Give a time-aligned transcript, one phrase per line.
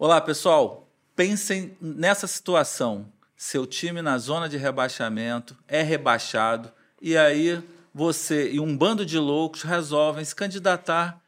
[0.00, 0.88] Olá, pessoal.
[1.16, 3.12] Pensem nessa situação.
[3.36, 6.70] Seu time na zona de rebaixamento é rebaixado
[7.02, 7.60] e aí
[7.92, 11.20] você e um bando de loucos resolvem se candidatar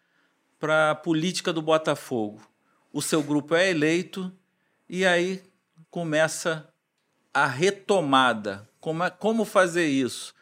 [0.60, 2.40] para a política do Botafogo.
[2.92, 4.32] O seu grupo é eleito
[4.88, 5.42] e aí
[5.90, 6.72] começa
[7.34, 8.68] a retomada.
[8.78, 10.32] Como, é, como fazer isso?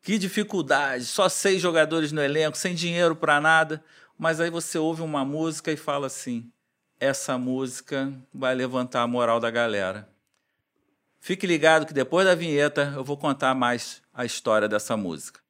[0.00, 3.84] Que dificuldade, só seis jogadores no elenco, sem dinheiro para nada.
[4.18, 6.50] Mas aí você ouve uma música e fala assim:
[7.04, 10.08] essa música vai levantar a moral da galera.
[11.20, 15.40] Fique ligado que depois da vinheta eu vou contar mais a história dessa música.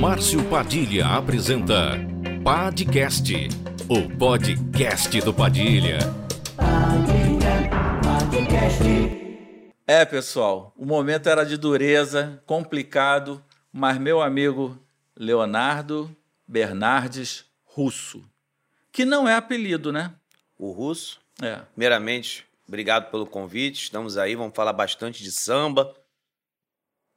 [0.00, 1.92] Márcio Padilha apresenta
[2.42, 3.48] Podcast,
[3.88, 5.98] o podcast do Padilha.
[9.92, 14.78] É, pessoal, o momento era de dureza, complicado, mas meu amigo
[15.16, 16.08] Leonardo
[16.46, 18.22] Bernardes Russo,
[18.92, 20.14] que não é apelido, né?
[20.56, 21.18] O Russo.
[21.42, 21.56] É.
[21.74, 23.82] Primeiramente, obrigado pelo convite.
[23.82, 25.92] Estamos aí, vamos falar bastante de samba.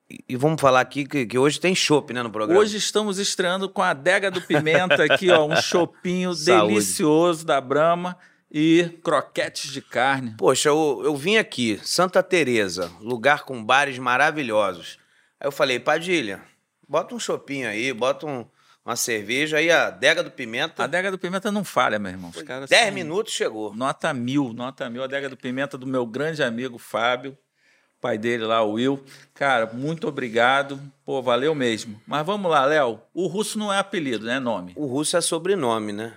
[0.10, 2.60] E, e vamos falar aqui que, que hoje tem chopp, né, no programa.
[2.60, 8.18] Hoje estamos estreando com a adega do Pimenta aqui, ó, um chopinho delicioso da Brahma
[8.54, 10.36] e croquetes de carne.
[10.38, 15.00] Poxa, eu, eu vim aqui, Santa Teresa, lugar com bares maravilhosos.
[15.40, 16.42] Aí eu falei, Padilha,
[16.88, 18.46] bota um chopinho aí, bota um-
[18.86, 19.58] uma cerveja.
[19.58, 22.32] Aí a adega do Pimenta, A adega do Pimenta não falha, meu irmão.
[22.36, 23.74] Os caras 10 são- minutos chegou.
[23.76, 25.02] Nota mil, nota mil.
[25.02, 27.38] A adega do Pimenta do meu grande amigo Fábio,
[28.02, 29.02] pai dele lá, o Will.
[29.34, 30.80] Cara, muito obrigado.
[31.06, 32.00] Pô, valeu mesmo.
[32.06, 33.00] Mas vamos lá, Léo.
[33.14, 34.38] O russo não é apelido, né?
[34.40, 34.74] Nome.
[34.76, 36.14] O Russo é sobrenome, né?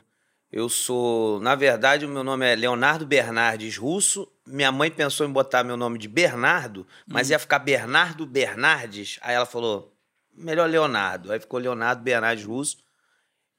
[0.51, 4.31] Eu sou, na verdade, o meu nome é Leonardo Bernardes Russo.
[4.47, 9.19] Minha mãe pensou em botar meu nome de Bernardo, mas ia ficar Bernardo Bernardes.
[9.23, 9.93] Aí ela falou,
[10.33, 11.33] melhor Leonardo.
[11.33, 12.79] Aí ficou Leonardo Bernardes Russo,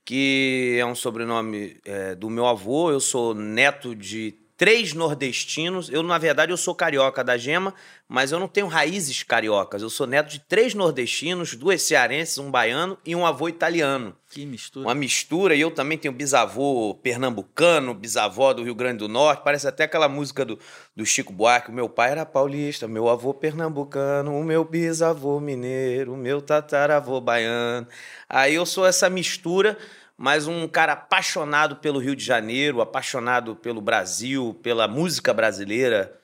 [0.05, 2.89] que é um sobrenome é, do meu avô.
[2.89, 5.89] Eu sou neto de três nordestinos.
[5.89, 7.73] Eu, na verdade, eu sou carioca da gema,
[8.09, 9.81] mas eu não tenho raízes cariocas.
[9.81, 14.45] Eu sou neto de três nordestinos, duas cearenses, um baiano e um avô italiano Que
[14.45, 14.87] mistura.
[14.87, 19.67] uma mistura, e eu também tenho bisavô pernambucano, bisavó do Rio Grande do Norte, parece
[19.67, 20.57] até aquela música do,
[20.95, 26.13] do Chico Buarque, o meu pai era paulista, meu avô pernambucano, o meu bisavô mineiro,
[26.13, 27.87] o meu tataravô baiano.
[28.27, 29.77] Aí eu sou essa mistura,
[30.17, 36.19] mas um cara apaixonado pelo Rio de Janeiro, apaixonado pelo Brasil, pela música brasileira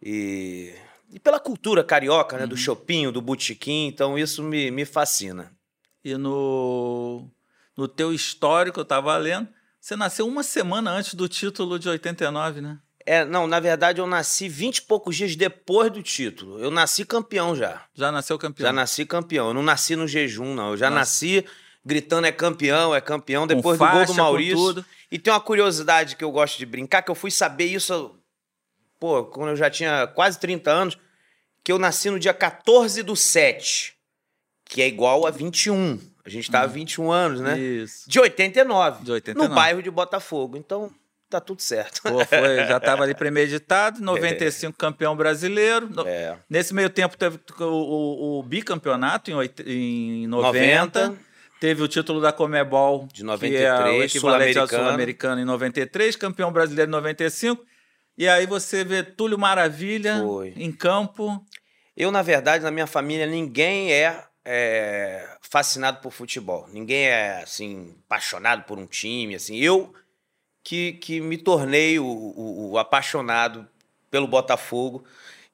[0.00, 0.72] e,
[1.10, 5.52] e pela cultura carioca, né, do chopinho, do botequim, então isso me, me fascina.
[6.04, 7.28] E no,
[7.76, 9.48] no teu histórico, eu tava lendo,
[9.80, 12.78] você nasceu uma semana antes do título de 89, né?
[13.04, 16.60] É, não, na verdade eu nasci 20 e poucos dias depois do título.
[16.60, 17.82] Eu nasci campeão já.
[17.92, 18.68] Já nasceu campeão.
[18.68, 19.48] Já nasci campeão.
[19.48, 20.70] Eu não nasci no jejum, não.
[20.70, 21.44] Eu já nasci
[21.84, 24.84] gritando é campeão, é campeão, Com depois do gol faixa, do com Maurício.
[25.10, 28.14] E tem uma curiosidade que eu gosto de brincar, que eu fui saber isso,
[28.98, 30.98] pô, quando eu já tinha quase 30 anos,
[31.64, 33.94] que eu nasci no dia 14 do 7,
[34.64, 35.98] que é igual a 21.
[36.24, 37.58] A gente tá há 21 anos, né?
[37.58, 38.08] Isso.
[38.08, 39.04] De 89.
[39.04, 39.48] De 89.
[39.48, 40.56] No bairro de Botafogo.
[40.56, 40.88] Então,
[41.28, 42.00] tá tudo certo.
[42.02, 45.88] Pô, foi, já estava ali premeditado, 95 campeão brasileiro.
[45.90, 46.38] No- É.
[46.48, 51.31] Nesse meio tempo teve o, o- o bicampeonato em, em 90, 90.
[51.62, 54.82] Teve o título da Comebol, De que é o 93, equivalente ao Sul-Americano.
[54.84, 57.64] Sul-Americano em 93, campeão brasileiro em 95.
[58.18, 60.52] E aí você vê Túlio Maravilha Foi.
[60.56, 61.40] em campo.
[61.96, 66.66] Eu, na verdade, na minha família, ninguém é, é, fascinado por futebol.
[66.72, 69.56] Ninguém é, assim, apaixonado por um time, assim.
[69.56, 69.94] Eu
[70.64, 73.68] que, que me tornei o, o- o apaixonado
[74.10, 75.04] pelo Botafogo.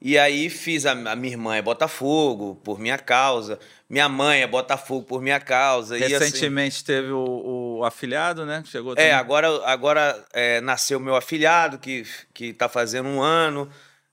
[0.00, 3.58] E aí fiz, a, a minha irmã é Botafogo, por minha causa.
[3.90, 5.98] Minha mãe é Botafogo, por minha causa.
[5.98, 8.62] E, assim, Recentemente teve o, o afiliado, né?
[8.66, 9.12] Chegou É, também.
[9.12, 13.68] agora, agora é, nasceu meu afilhado, que, que tá fazendo um ano,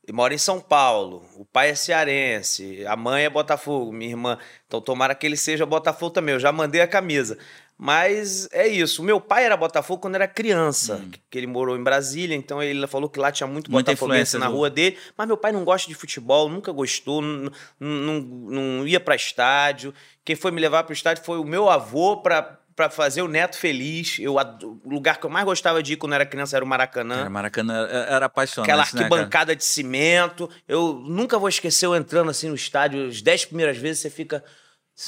[0.08, 1.24] e mora em São Paulo.
[1.36, 4.40] O pai é cearense, a mãe é Botafogo, minha irmã.
[4.66, 6.34] Então tomara que ele seja Botafogo também.
[6.34, 7.38] Eu já mandei a camisa.
[7.78, 9.04] Mas é isso.
[9.04, 13.10] Meu pai era Botafogo quando era criança, que ele morou em Brasília, então ele falou
[13.10, 13.74] que lá tinha muito Hum.
[13.74, 14.98] Muita botafoguense influência na do- rua dele.
[15.18, 19.94] Mas meu pai não gosta de futebol, nunca gostou, não, não, não ia para estádio.
[20.24, 23.28] Quem foi me levar para o estádio foi o meu avô para para fazer o
[23.30, 24.18] neto feliz.
[24.20, 27.16] Eu, o lugar que eu mais gostava de ir quando era criança era o Maracanã.
[27.20, 30.50] Cara, Maracanã era, era apaixonante, Aquela né, arquibancada de cimento.
[30.68, 34.44] Eu nunca vou esquecer eu entrando assim no estádio, as dez primeiras vezes você fica.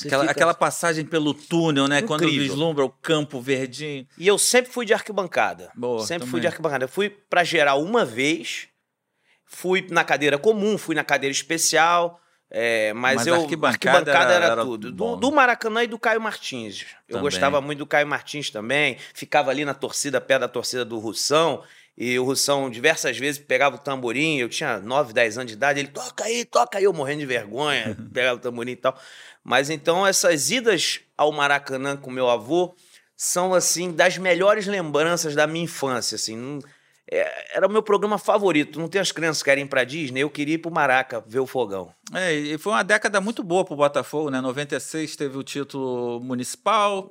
[0.06, 2.02] Aquela, fica- aquela passagem pelo túnel, né?
[2.02, 2.48] Quando Incrível.
[2.50, 4.06] vislumbra o campo verdinho.
[4.18, 5.72] E eu sempre fui de arquibancada.
[5.76, 6.32] Boa, sempre também.
[6.32, 6.84] fui de arquibancada.
[6.86, 8.68] Eu fui pra geral uma vez,
[9.46, 12.20] fui na cadeira comum, fui na cadeira especial.
[12.50, 13.36] É, mas, Mas eu.
[13.36, 14.90] arquibancada era, era- era tudo.
[14.92, 16.86] Do, do Maracanã e do Caio Martins.
[17.08, 17.22] Eu Também.
[17.24, 18.98] gostava muito do Caio Martins também.
[19.14, 21.62] Ficava ali na torcida, perto da torcida do Russão.
[21.98, 24.38] E o Russão diversas vezes pegava o tamborim.
[24.38, 25.80] Eu tinha 9, 10 anos de idade.
[25.80, 26.84] Ele toca aí, toca aí.
[26.86, 28.98] Eu morrendo de vergonha, pegava o tamborim e tal.
[29.48, 32.76] Mas então essas idas ao Maracanã com meu avô
[33.16, 36.18] são, assim, das melhores lembranças da minha infância.
[36.18, 36.60] Assim,
[37.10, 38.78] é, era o meu programa favorito.
[38.78, 40.20] Não tem as crianças que querem ir pra Disney.
[40.20, 41.94] Eu queria ir pro Maraca ver o fogão.
[42.14, 44.42] É, e foi uma década muito boa pro Botafogo, né?
[44.42, 47.10] 96 teve o título municipal,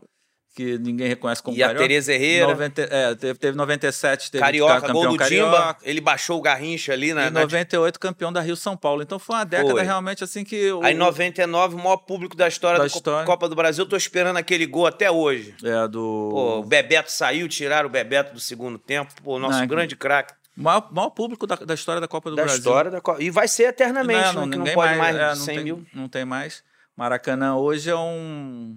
[0.57, 1.85] que ninguém reconhece como E a carioca.
[1.87, 2.47] Tereza Herrera.
[2.47, 5.53] 90, é, teve, teve 97, teve Carioca, campeão gol do carioca.
[5.57, 7.27] Timba, ele baixou o Garrincha ali na.
[7.27, 9.03] E na- 98 campeão da Rio São Paulo.
[9.03, 9.83] Então foi uma década Foi.
[9.83, 10.73] realmente assim que.
[10.73, 13.27] O, Aí 99, o maior público da história Da da, história.
[13.27, 13.85] Copa do Brasil.
[13.85, 15.55] Eu tô esperando aquele gol até hoje.
[15.63, 16.29] É, do.
[16.33, 19.13] Pô, o Bebeto saiu, tiraram o Bebeto do segundo tempo.
[19.23, 22.37] Pô, nosso Não, é- grande craque maior, maior público da, da história da Copa do
[22.37, 22.61] da Brasil.
[22.61, 23.23] história da Copa.
[23.23, 25.45] E vai ser eternamente, Não, né, não, que não ninguém pode mais, é, de não
[25.45, 25.87] 100 tem, mil.
[25.93, 26.65] Não tem mais.
[26.97, 28.75] Maracanã hoje é um.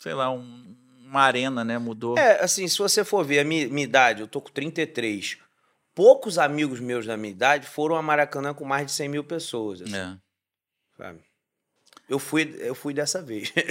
[0.00, 0.74] Sei lá, um,
[1.04, 1.78] uma arena, né?
[1.78, 2.18] Mudou.
[2.18, 5.38] É, assim, se você for ver a minha, minha idade, eu tô com 33.
[5.94, 9.82] Poucos amigos meus da minha idade foram a Maracanã com mais de 100 mil pessoas.
[9.82, 10.16] assim, É.
[10.96, 11.20] sabe?
[12.08, 13.52] Eu fui, eu fui dessa vez.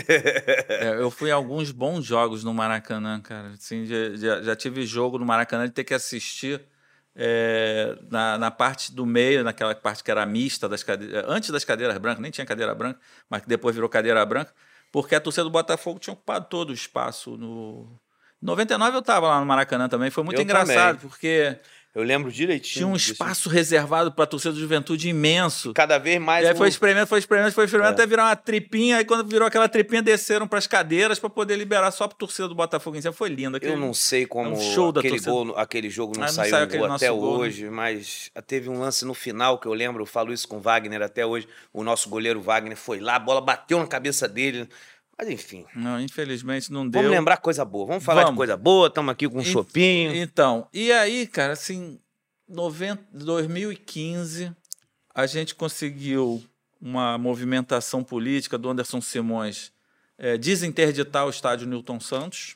[0.70, 3.50] É, eu fui a alguns bons jogos no Maracanã, cara.
[3.50, 6.62] Assim, já, já, tive jogo no Maracanã de ter que assistir
[7.16, 11.66] é, na, na parte do meio, naquela parte que era mista das cadeiras, antes das
[11.66, 13.00] cadeiras brancas, nem tinha cadeira branca,
[13.30, 14.54] mas que depois virou cadeira branca,
[14.92, 17.88] porque a torcida do Botafogo tinha ocupado todo o espaço no.
[18.42, 21.10] Em 99 eu estava lá no Maracanã também, foi muito Eu engraçado, também.
[21.10, 21.60] porque
[21.96, 22.74] Eu lembro direitinho.
[22.86, 25.74] tinha um espaço reservado para a torcida do Juventude imenso.
[25.74, 26.46] Cada vez mais.
[26.46, 27.94] E aí o- foi espremendo, foi espremendo, foi espremendo É.
[27.94, 28.98] até virar uma tripinha.
[28.98, 32.48] Aí quando virou aquela tripinha, desceram para as cadeiras para poder liberar só para torcida
[32.48, 33.12] do Botafogo em cima.
[33.12, 33.58] Foi lindo.
[33.58, 36.28] aquele- Eu não sei como É um show da aquele, gol, aquele jogo não Ah,
[36.28, 37.38] não saiu saiu gol até gol, né?
[37.48, 40.62] hoje, mas teve um lance no final que eu lembro, eu falo isso com o
[40.62, 41.48] Wagner até hoje.
[41.74, 44.70] O nosso goleiro Wagner foi lá, a bola bateu na cabeça dele.
[45.20, 47.02] Mas enfim, Não, infelizmente não deu.
[47.02, 47.86] vamos lembrar coisa boa.
[47.86, 48.38] Vamos falar de Vamos.
[48.38, 50.16] coisa boa, estamos aqui com um chopinho.
[50.16, 52.00] Então, e aí, cara, assim,
[52.48, 54.56] 90, 2015,
[55.14, 56.42] a gente conseguiu
[56.82, 59.74] uma movimentação política do Anderson Simões
[60.18, 62.56] é, desinterditar o estádio Newton Santos.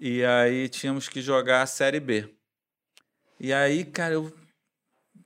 [0.00, 2.28] E aí tínhamos que jogar a Série B.
[3.38, 4.32] E aí, cara, eu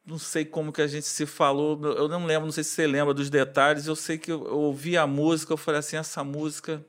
[0.08, 2.86] não sei como que a gente se falou, eu não lembro, não sei se você
[2.86, 6.82] lembra dos detalhes, eu sei que eu, ouvi a música, eu falei assim, essa música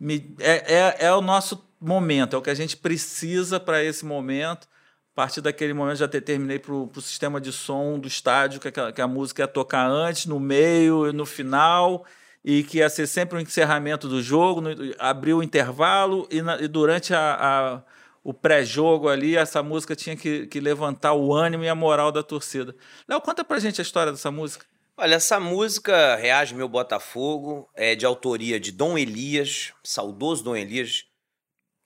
[0.00, 4.04] me- é, é, é o nosso momento, é o que a gente precisa para esse
[4.04, 4.66] momento.
[5.12, 8.68] A partir daquele momento já te- terminei para o sistema de som do estádio, que,
[8.68, 12.04] aquela- que a música ia tocar antes, no meio e no final,
[12.44, 16.60] e que ia ser sempre o encerramento do jogo, no, abrir o intervalo, e, na-
[16.62, 17.82] e durante a- a-
[18.22, 22.22] o pré-jogo ali, essa música tinha que, que levantar o ânimo e a moral da
[22.22, 22.74] torcida.
[23.08, 24.66] Léo, conta pra gente a história dessa música.
[24.96, 31.04] Olha, essa música Reage Meu Botafogo é de autoria de Dom Elias, saudoso Dom Elias,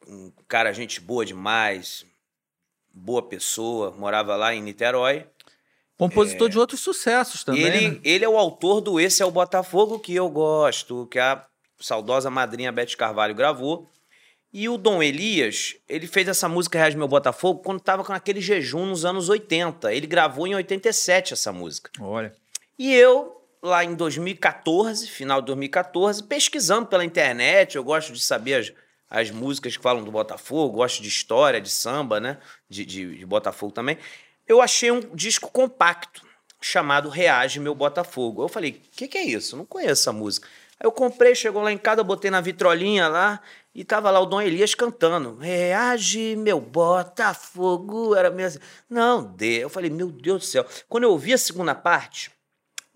[0.09, 2.07] um cara, gente boa demais,
[2.93, 5.27] boa pessoa, morava lá em Niterói.
[5.99, 7.63] Compositor de outros sucessos também.
[7.63, 8.01] ele, né?
[8.03, 11.47] ele é o autor do Esse é o Botafogo que eu gosto, que a
[11.79, 13.89] saudosa madrinha Beth Carvalho gravou.
[14.53, 18.41] E o Dom Elias, ele fez essa música Reage Meu Botafogo quando estava com aquele
[18.41, 19.95] jejum nos anos 80.
[19.95, 21.91] Ele gravou em 87 essa música.
[21.99, 22.35] Olha.
[22.79, 28.55] E eu, lá em 2014, final de 2014, pesquisando pela internet, eu gosto de saber
[28.57, 28.73] as,
[29.09, 32.37] as músicas que falam do Botafogo, gosto de história, de samba, né?
[32.69, 33.97] De, de, de Botafogo também.
[34.47, 36.27] Eu achei um disco compacto
[36.61, 38.43] chamado Reage Meu Botafogo.
[38.43, 39.55] Eu falei, o que, que é isso?
[39.55, 40.47] Eu não conheço essa música.
[40.79, 43.41] Aí eu comprei, chegou lá em casa, botei na vitrolinha lá
[43.75, 45.37] e tava lá o Dom Elias cantando.
[45.37, 48.15] Reage, meu Botafogo.
[48.15, 48.61] Era mesmo.
[48.61, 48.73] assim.
[48.89, 49.65] Não, dê.
[49.65, 50.67] Eu falei, meu Deus do céu.
[50.89, 52.31] Quando eu ouvi a segunda parte,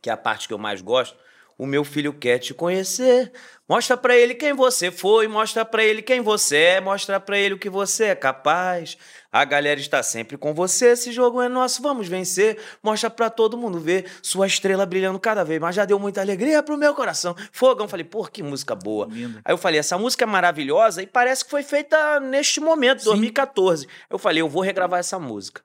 [0.03, 1.17] que é a parte que eu mais gosto,
[1.59, 3.33] o meu filho quer te conhecer.
[3.69, 7.55] Mostra pra ele quem você foi, mostra pra ele quem você é, mostra pra ele
[7.55, 8.97] o que você é capaz.
[9.33, 12.59] A galera está sempre com você, esse jogo é nosso, vamos vencer.
[12.83, 15.75] Mostra pra todo mundo ver sua estrela brilhando cada vez mais.
[15.75, 17.35] Já deu muita alegria pro meu coração.
[17.51, 19.09] Fogão, falei, pô, que música boa.
[19.11, 19.41] Linda.
[19.45, 23.89] Aí eu falei, essa música é maravilhosa e parece que foi feita neste momento, 2014.
[24.09, 25.61] Eu falei, eu vou regravar essa música.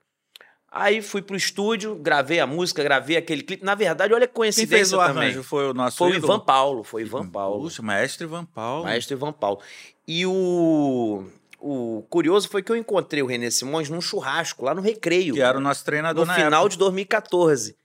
[0.73, 3.63] Aí fui pro estúdio, gravei a música, gravei aquele clipe.
[3.65, 5.23] Na verdade, olha a Quem coincidência fez o também.
[5.23, 6.15] arranjo foi o nosso Foi o?
[6.15, 7.63] Ivan Paulo, foi o Ivan Paulo.
[7.63, 8.85] Puxa, maestro Ivan Paulo.
[8.85, 9.59] Maestro Ivan Paulo.
[10.07, 11.25] E o,
[11.59, 15.33] o curioso foi que eu encontrei o René Simões num churrasco, lá no Recreio.
[15.33, 16.69] Que era o nosso treinador no na final época.
[16.69, 17.75] de 2014.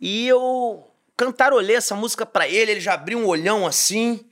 [0.00, 0.82] E eu
[1.14, 4.24] cantarolei essa música pra ele, ele já abriu um olhão assim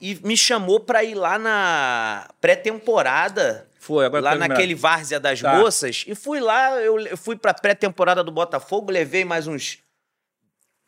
[0.00, 4.50] e me chamou pra ir lá na pré-temporada Foi, agora lá lembrando.
[4.50, 5.54] naquele Várzea das Tá.
[5.58, 6.04] Moças.
[6.06, 9.78] E fui lá, eu fui pra pré-temporada do Botafogo, levei mais uns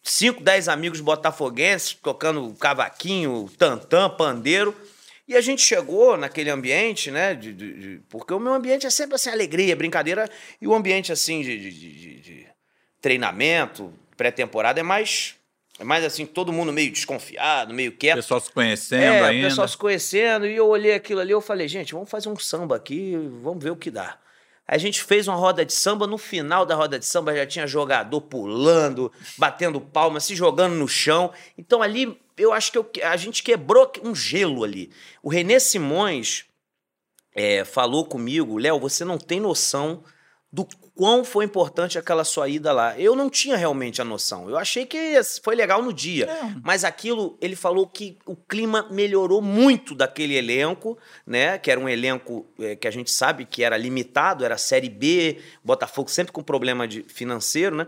[0.03, 4.77] cinco, dez amigos botafoguenses tocando cavaquinho, tantã, pandeiro.
[5.27, 7.35] E a gente chegou naquele ambiente, né?
[7.35, 10.29] De, de- de- porque o meu ambiente é sempre assim, alegria, brincadeira.
[10.61, 12.47] E o ambiente, assim, de
[13.01, 15.37] treinamento, pré-temporada, é mais.
[15.81, 18.17] É mais assim, todo mundo meio desconfiado, meio O quieto.
[18.17, 19.47] pessoal se conhecendo É, ainda.
[19.47, 22.37] o pessoal se conhecendo, e eu olhei aquilo ali, eu falei, gente, vamos fazer um
[22.37, 24.19] samba aqui, vamos ver o que dá.
[24.69, 27.67] A gente fez uma roda de samba, no final da roda de samba já tinha
[27.67, 31.33] jogador pulando, batendo palma, se jogando no chão.
[31.59, 34.91] Então ali, eu acho que eu- a gente quebrou um gelo ali.
[35.23, 36.45] O Renê Simões
[37.35, 40.05] é, falou comigo, Léo, você não tem noção
[40.53, 40.67] do
[41.01, 42.95] quão foi importante aquela sua ida lá.
[43.01, 44.51] Eu não tinha realmente a noção.
[44.51, 46.27] Eu achei que foi legal no dia.
[46.27, 46.55] É.
[46.63, 51.57] Mas aquilo, ele falou que o clima melhorou muito daquele elenco, né?
[51.57, 55.39] Que era um elenco eh, que a gente sabe que era limitado, era Série B,
[55.65, 57.87] Botafogo sempre com problema de financeiro, né?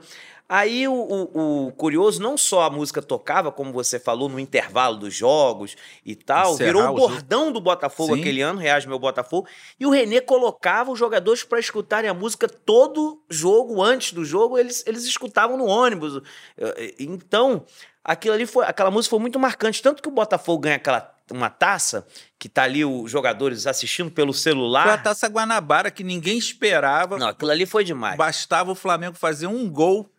[0.49, 4.99] Aí o, o- o curioso, não só a música tocava, como você falou, no intervalo
[4.99, 8.21] dos jogos e tal, Encerrar virou o bordão do Botafogo Sim.
[8.21, 9.49] aquele ano, Reage Meu Botafogo,
[9.81, 14.59] e o Renê colocava os jogadores para escutarem a música todo jogo, antes do jogo,
[14.59, 16.21] eles, eles escutavam no ônibus.
[16.99, 17.65] Então,
[18.05, 21.49] aquilo ali foi, aquela música foi muito marcante, tanto que o Botafogo ganha aquela uma
[21.49, 22.07] taça,
[22.39, 24.83] que tá ali os jogadores assistindo pelo celular.
[24.83, 27.17] Foi a Taça Guanabara que ninguém esperava.
[27.17, 28.19] Não, aquilo ali foi demais.
[28.19, 30.11] Bastava o Flamengo fazer um gol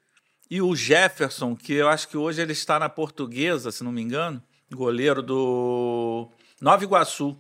[0.54, 4.04] e o Jefferson, que eu acho que hoje ele está na Portuguesa, se não me
[4.04, 4.40] engano,
[4.72, 6.30] goleiro do
[6.62, 7.36] Nova Iguaçu,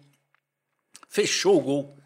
[1.08, 1.98] fechou o gol.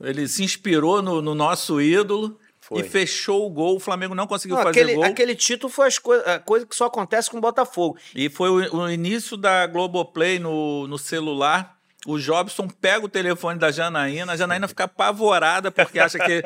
[0.00, 2.80] Ele se inspirou no, no nosso ídolo Foi.
[2.80, 3.76] e fechou o gol.
[3.76, 5.04] O Flamengo não conseguiu Não, fazer aquele, gol.
[5.04, 7.96] aquele título foi as coi a coisa que só acontece com o Botafogo.
[8.12, 11.78] E foi o, o início da Globoplay no, no celular.
[12.04, 16.42] O Jobson pega o telefone da Janaína, a Janaína fica apavorada porque acha que,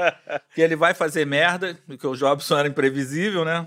[0.55, 3.67] que ele vai fazer merda, porque o Jobson era imprevisível, né?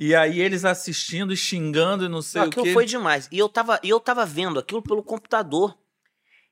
[0.00, 2.72] E aí eles assistindo e xingando e não sei Não, o aquilo quê.
[2.72, 3.28] foi demais.
[3.32, 5.76] E eu tava, eu tava vendo aquilo pelo computador.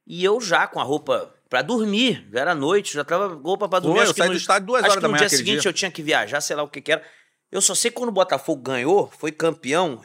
[0.05, 3.79] E eu já com a roupa pra dormir, já era noite, já tava roupa pra
[3.79, 4.01] dormir.
[4.01, 5.39] Acho eu que saí no- do estádio duas horas que da no manhã dia aquele
[5.45, 5.69] seguinte dia.
[5.69, 7.05] eu tinha que viajar, sei lá o que que era.
[7.53, 10.03] Eu só sei que quando o Botafogo ganhou, foi campeão,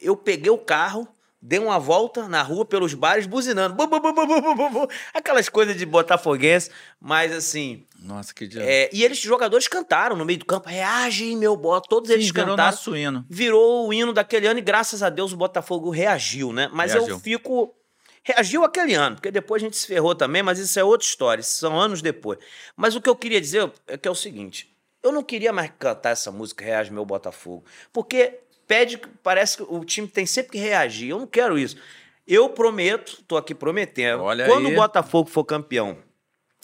[0.00, 1.06] eu peguei o carro,
[1.42, 3.74] dei uma volta na rua pelos bares, buzinando.
[3.74, 4.88] Bu, bu, bu.
[5.14, 6.70] Aquelas coisas de botafoguense,
[7.00, 7.86] mas assim...
[7.98, 8.62] Nossa, que dia.
[8.62, 12.30] é, e eles, jogadores, cantaram no meio do campo, reage, meu bota, todos Sim, eles
[12.30, 13.26] virou cantaram nosso hino.
[13.28, 16.68] virou o hino daquele ano e graças a Deus o Botafogo reagiu, né?
[16.72, 17.20] Mas eu Reagiu.
[17.20, 17.74] fico.
[18.22, 21.42] Reagiu aquele ano, porque depois a gente se ferrou também, mas isso é outra história,
[21.42, 22.38] são anos depois.
[22.76, 25.70] Mas o que eu queria dizer é que é o seguinte: eu não queria mais
[25.78, 30.58] cantar essa música Reage Meu Botafogo, porque pede, parece que o time tem sempre que
[30.58, 31.08] reagir.
[31.08, 31.76] Eu não quero isso.
[32.24, 34.72] Eu prometo, tô aqui prometendo, Olha quando aí.
[34.72, 35.98] o Botafogo for campeão,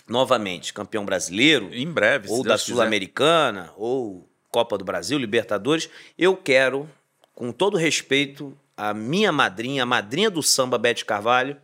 [0.06, 2.58] novamente, campeão brasileiro, Em breve, ou Deus da.
[2.58, 6.88] Sul-Americana, ou Copa do Brasil, Libertadores, eu quero,
[7.34, 11.56] com todo respeito, a minha madrinha, a madrinha do samba, Bete Carvalho,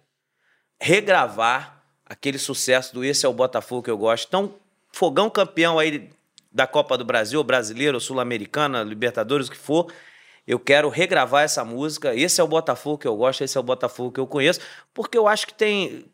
[0.80, 4.26] regravar aquele sucesso do Esse é o Botafogo que eu gosto.
[4.26, 4.52] Então,
[4.90, 6.10] fogão campeão aí
[6.50, 9.86] da Copa do Brasil, brasileiro, Sul-Americana, Libertadores, o que for,
[10.46, 12.14] eu quero regravar essa música.
[12.14, 14.60] Esse é o Botafogo que eu gosto, esse é o Botafogo que eu conheço,
[14.92, 16.04] porque eu acho que tem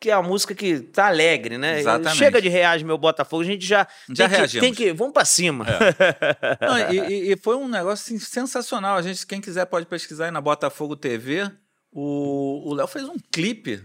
[0.00, 1.78] que é a música que tá alegre, né?
[1.78, 2.16] Exatamente.
[2.18, 4.66] Chega de reage meu Botafogo, a gente já Já tem que, reagimos.
[4.66, 5.64] tem que vamos pra cima.
[6.60, 8.96] Não, e, e- foi um negócio assim, sensacional.
[8.96, 11.48] A gente, quem quiser pode pesquisar aí na Botafogo TV.
[11.94, 13.80] O Léo fez um clipe.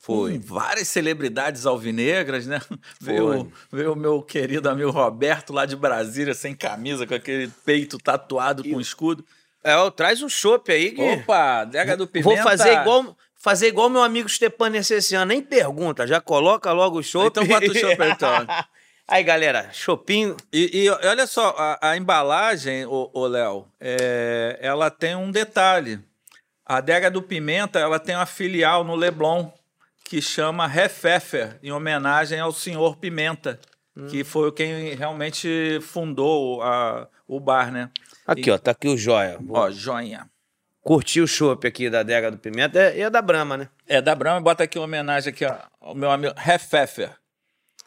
[0.00, 0.38] Foi.
[0.38, 2.58] Com várias celebridades alvinegras, né?
[3.04, 3.14] Foi.
[3.14, 7.98] Veio, veio o meu querido amigo Roberto lá de Brasília, sem camisa, com aquele peito
[7.98, 9.22] tatuado com escudo.
[9.62, 12.34] É, ó, traz um chopp aí Opa, Dega do Pimenta.
[12.34, 17.02] vou fazer igual fazer igual meu amigo Stepan Necessiano, nem pergunta, já coloca logo o
[17.02, 17.26] chopp.
[17.28, 18.30] Então bota o chopp aí, então.
[19.12, 25.16] Aí, galera, chopinho E, e olha só, a, a embalagem, ô Léo, é, ela tem
[25.16, 25.98] um detalhe.
[26.64, 29.50] A adega do Pimenta, ela tem uma filial no Leblon
[30.10, 33.60] que chama Refefer, em homenagem ao senhor Pimenta,
[34.08, 37.90] que foi quem realmente fundou a- o bar, né?
[38.26, 39.38] Aqui, ó, tá aqui o joia.
[39.48, 40.28] Ó, joinha.
[40.82, 43.68] Curti o chopp aqui da Adega do Pimenta é, é da Brahma, né?
[43.86, 47.12] É da Brahma, bota aqui uma homenagem aqui ó, ao meu amigo Refefer.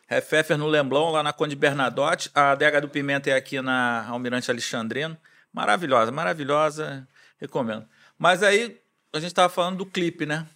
[0.08, 2.32] Refefer no Lemblon, lá na Conde Bernadotte.
[2.34, 5.18] A adega do Pimenta é aqui na Almirante Alexandrino.
[5.51, 7.06] Maravilhosa, maravilhosa.
[7.38, 7.86] Recomendo.
[8.18, 8.80] Mas aí,
[9.12, 10.48] a gente tava falando do clipe, né?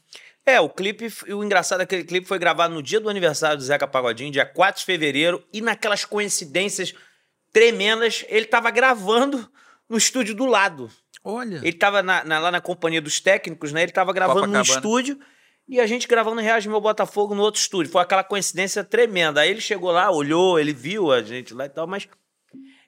[0.49, 3.85] É, o clipe, o engraçado daquele clipe foi gravado no dia do aniversário do Zeca
[3.85, 6.93] Pagodinho, dia 4 de fevereiro, e naquelas coincidências
[7.51, 9.45] tremendas, ele tava gravando
[9.89, 10.89] no estúdio do lado.
[11.21, 11.57] Olha.
[11.57, 13.83] Ele tava na- na- lá na companhia dos técnicos, né?
[13.83, 14.75] Ele tava gravando num Copacabana.
[14.77, 15.19] estúdio
[15.67, 17.91] e a gente gravando Reage Meu Botafogo no outro estúdio.
[17.91, 19.41] Foi aquela coincidência tremenda.
[19.41, 22.07] Aí ele chegou lá, olhou, ele viu a gente lá e tal, mas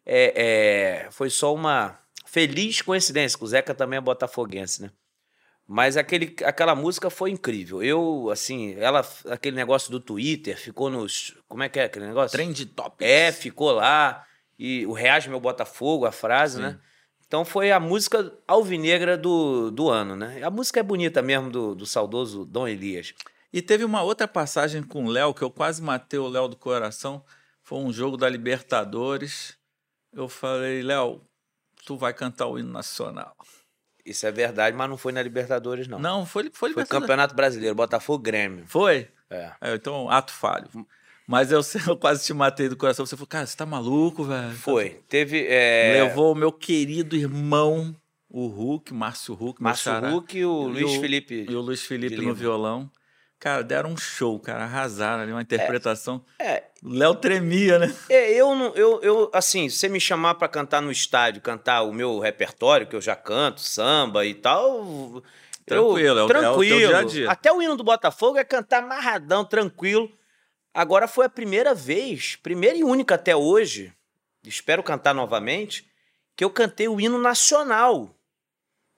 [0.05, 4.91] é, é, foi só uma feliz coincidência, que o Zeca também é botafoguense, né?
[5.71, 7.83] Mas aquele, aquela música foi incrível.
[7.83, 11.37] Eu, assim, ela, aquele negócio do Twitter, ficou nos.
[11.47, 12.35] Como é que é aquele negócio?
[12.35, 13.05] Trend top.
[13.05, 14.25] É, ficou lá.
[14.57, 16.63] E o Reage Meu Botafogo, a frase, Sim.
[16.63, 16.79] né?
[17.27, 20.41] Então foi a música alvinegra do, do ano, né?
[20.41, 23.13] A música é bonita mesmo, do, do saudoso Dom Elias.
[23.53, 26.55] E teve uma outra passagem com o Léo, que eu quase matei o Léo do
[26.55, 27.23] coração.
[27.61, 29.55] Foi um jogo da Libertadores.
[30.11, 31.21] Eu falei, Léo,
[31.85, 33.35] tu vai cantar o hino nacional.
[34.09, 35.99] Isso é verdade, mas não foi na Libertadores, não.
[35.99, 37.01] Não, foi, foi foi Libertadores.
[37.01, 38.63] Campeonato Brasileiro, Botafogo Grêmio.
[38.67, 39.07] Foi?
[39.29, 39.51] É.
[39.61, 40.67] É, então, ato falho.
[41.27, 43.05] Mas eu, eu quase te matei do coração.
[43.05, 44.51] Você falou, cara, você tá maluco, velho?
[44.55, 44.99] Foi.
[45.07, 45.45] Teve.
[45.47, 47.95] é, Levou o meu querido irmão,
[48.27, 51.45] o Hulk, Márcio Hulk, Márcio Huck e o Luiz Felipe.
[51.47, 52.89] e o Luiz Felipe no violão.
[53.39, 56.21] Cara, deram um show, cara, arrasaram ali, uma interpretação.
[56.37, 57.95] É, O Léo tremia, né?
[58.09, 61.83] É, eu não, eu, eu assim, se você me chamar pra cantar no estádio, cantar
[61.83, 65.23] o meu repertório, que eu já canto, samba e tal.
[65.65, 66.79] Tranquilo, é o- é eu, o tranquilo.
[66.87, 67.31] dia a dia.
[67.31, 70.11] Até o hino do Botafogo é cantar amarradão, tranquilo.
[70.73, 73.93] Agora foi a primeira vez, primeira e única até hoje,
[74.43, 75.89] espero cantar novamente,
[76.35, 78.13] que eu cantei o hino nacional.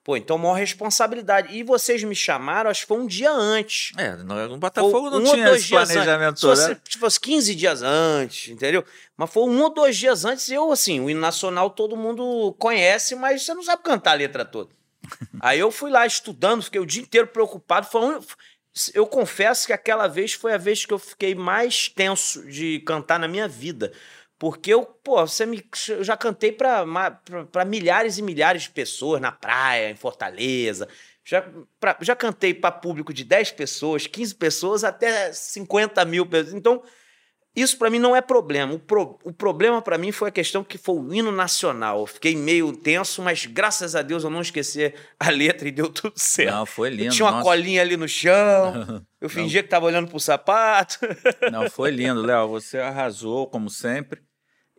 [0.04, 1.56] Pô, então maior responsabilidade.
[1.56, 3.92] E vocês me chamaram, acho que foi um dia antes.
[3.98, 6.42] É, no Botafogo Ou não um tinha dois esse dias planejamento antes.
[6.42, 6.56] todo.
[6.56, 6.76] Se né?
[6.76, 8.84] fosse, se fosse 15 dias antes, entendeu?
[9.16, 13.16] Mas foi um ou dois dias antes, eu, assim, o hino nacional todo mundo conhece,
[13.16, 14.72] mas você não sabe cantar a letra toda.
[15.40, 17.86] Aí eu fui lá estudando, fiquei o dia inteiro preocupado.
[17.88, 18.20] Foi um-
[18.94, 23.20] eu confesso que aquela vez foi a vez que eu fiquei mais tenso de cantar
[23.20, 23.92] na minha vida.
[24.42, 26.84] Porque eu, pô, você me, eu já cantei pra
[27.64, 30.88] milhares e milhares de pessoas na praia, em Fortaleza.
[31.24, 31.46] Já,
[31.80, 36.56] pra- já cantei para público de 10 pessoas, 15 pessoas, até 50 mil pessoas.
[36.56, 36.82] Então,
[37.56, 38.74] isso para mim não é problema.
[38.74, 42.00] O, pro- o problema para mim foi a questão que foi o hino nacional.
[42.00, 45.88] Eu fiquei meio tenso, mas graças a Deus eu não esqueci a letra e deu
[45.88, 46.50] tudo certo.
[46.52, 47.14] Não, foi Eu lindo.
[47.14, 47.44] tinha uma nossa.
[47.44, 50.98] colinha ali no chão, eu fingia que tava olhando pro sapato.
[51.52, 52.48] Não, foi lindo, Léo.
[52.48, 54.20] Você arrasou, como sempre.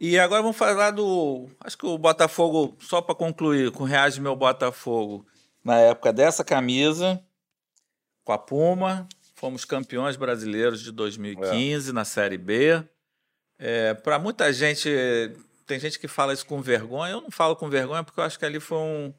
[0.04, 1.48] E agora vamos falar do.
[1.60, 5.24] Acho que o Botafogo, só para concluir, com o Reage Meu Botafogo,
[5.62, 7.24] na época dessa camisa,
[8.24, 12.82] com a Puma, fomos campeões brasileiros de 2015 na Série B.
[14.02, 14.90] para muita gente,
[15.68, 17.12] tem gente que fala isso com vergonha.
[17.12, 19.14] Eu não falo com vergonha porque eu acho que ali foi um,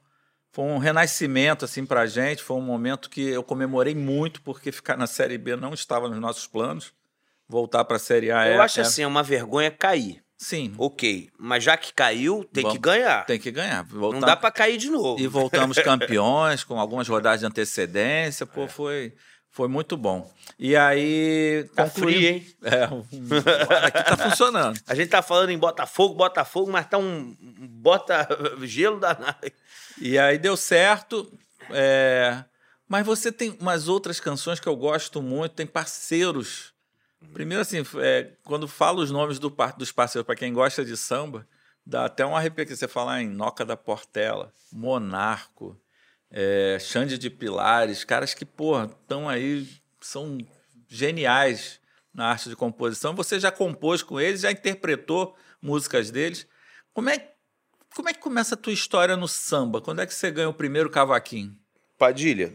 [0.51, 2.43] foi um renascimento assim para a gente.
[2.43, 6.19] Foi um momento que eu comemorei muito porque ficar na Série B não estava nos
[6.19, 6.91] nossos planos.
[7.47, 10.22] Voltar para a Série A eu é, acho é- assim, é uma vergonha cair.
[10.43, 13.25] Sim, Ok, mas já que caiu, tem Vamos- que ganhar.
[13.25, 13.83] tem que ganhar.
[13.85, 15.17] Voltar, Não dá pra cair de novo.
[15.21, 18.45] E voltamos campeões, com algumas rodadas de antecedência.
[18.45, 19.13] Pô, foi,
[19.49, 20.29] foi muito bom.
[20.59, 21.65] E aí.
[21.73, 22.45] Tá frio, hein?
[22.61, 23.05] É, um-
[23.85, 24.77] aqui tá funcionando.
[24.85, 28.27] A gente tá falando em Botafogo, Botafogo, mas tá um um bota
[28.63, 29.37] gelo danado.
[30.01, 31.31] E aí deu certo.
[31.69, 32.43] é,
[32.85, 36.72] Mas você tem umas outras canções que eu gosto muito, tem parceiros.
[37.33, 41.47] Primeiro, assim, é, quando falo os nomes do dos parceiros, para quem gosta de samba,
[41.85, 45.79] dá até um arrepio que você falar em Noca da Portela, Monarco,
[46.31, 49.67] é, Xande de Pilares, caras que, porra, estão aí,
[50.01, 50.37] são
[50.87, 51.79] geniais
[52.13, 53.15] na arte de composição.
[53.15, 56.47] Você já compôs com eles, já interpretou músicas deles.
[56.93, 57.31] Como é,
[57.95, 59.81] como é que começa a tua história no samba?
[59.81, 61.57] Quando é que você ganha o primeiro cavaquinho?
[61.97, 62.53] Padilha,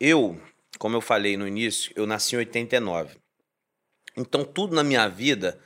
[0.00, 0.40] eu,
[0.78, 3.23] como eu falei no início, eu nasci em 89.
[4.16, 5.58] Então, tudo na minha vida,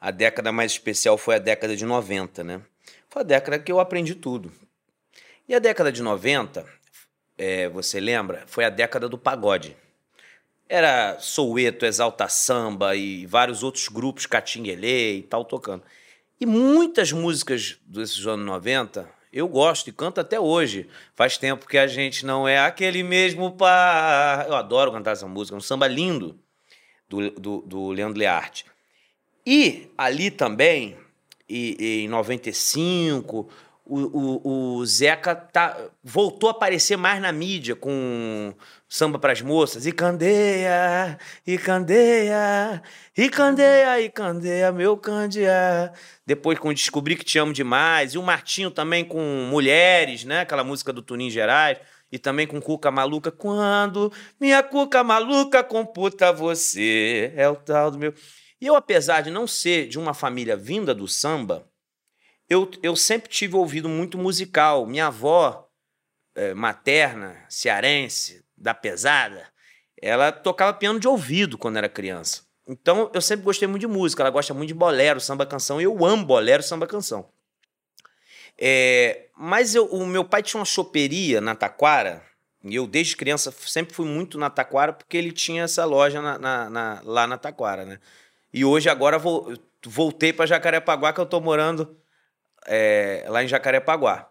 [0.00, 2.60] a década mais especial foi a década de 90, né?
[3.08, 4.52] Foi a década que eu aprendi tudo.
[5.48, 6.64] E a década de 90,
[7.36, 9.76] é, você lembra, foi a década do pagode.
[10.68, 15.82] Era Soueto, Exalta Samba e vários outros grupos, Catinguelê e tal, tocando.
[16.40, 20.88] E muitas músicas desses anos 90 eu gosto e canto até hoje.
[21.14, 24.46] Faz tempo que a gente não é aquele mesmo par.
[24.46, 26.38] Eu adoro cantar essa música, é um samba lindo
[27.08, 28.64] do, do, do Leandro Learte.
[29.46, 30.96] E ali também,
[31.48, 33.48] e, e em 95,
[33.88, 38.52] o, o, o Zeca tá, voltou a aparecer mais na mídia com
[38.88, 39.86] samba pras moças.
[39.86, 41.16] E candeia,
[41.46, 42.82] e candeia,
[43.16, 45.92] e candeia, e candeia, meu candeia.
[46.26, 48.14] Depois com Descobri que Te Amo Demais.
[48.14, 50.40] E o Martinho também com Mulheres, né?
[50.40, 51.78] Aquela música do Tunim Gerais.
[52.10, 53.30] E também com Cuca Maluca.
[53.30, 58.14] Quando minha Cuca Maluca computa você, é o tal do meu...
[58.60, 61.68] E eu, apesar de não ser de uma família vinda do samba,
[62.48, 64.86] eu, eu sempre tive ouvido muito musical.
[64.86, 65.68] Minha avó
[66.34, 69.46] eh, materna, cearense, da pesada,
[70.00, 72.42] ela tocava piano de ouvido quando era criança.
[72.66, 74.22] Então eu sempre gostei muito de música.
[74.22, 75.80] Ela gosta muito de bolero, samba canção.
[75.80, 77.30] E eu amo bolero, samba canção.
[78.58, 82.22] É, mas eu- o meu pai tinha uma choperia na Taquara,
[82.64, 86.38] e eu desde criança sempre fui muito na Taquara porque ele tinha essa loja na-
[86.38, 88.00] na- na- lá na Taquara, né?
[88.52, 89.52] E hoje agora vou-
[89.84, 91.96] voltei para Jacarepaguá que eu tô morando
[92.68, 94.28] é, lá em Jacarepaguá.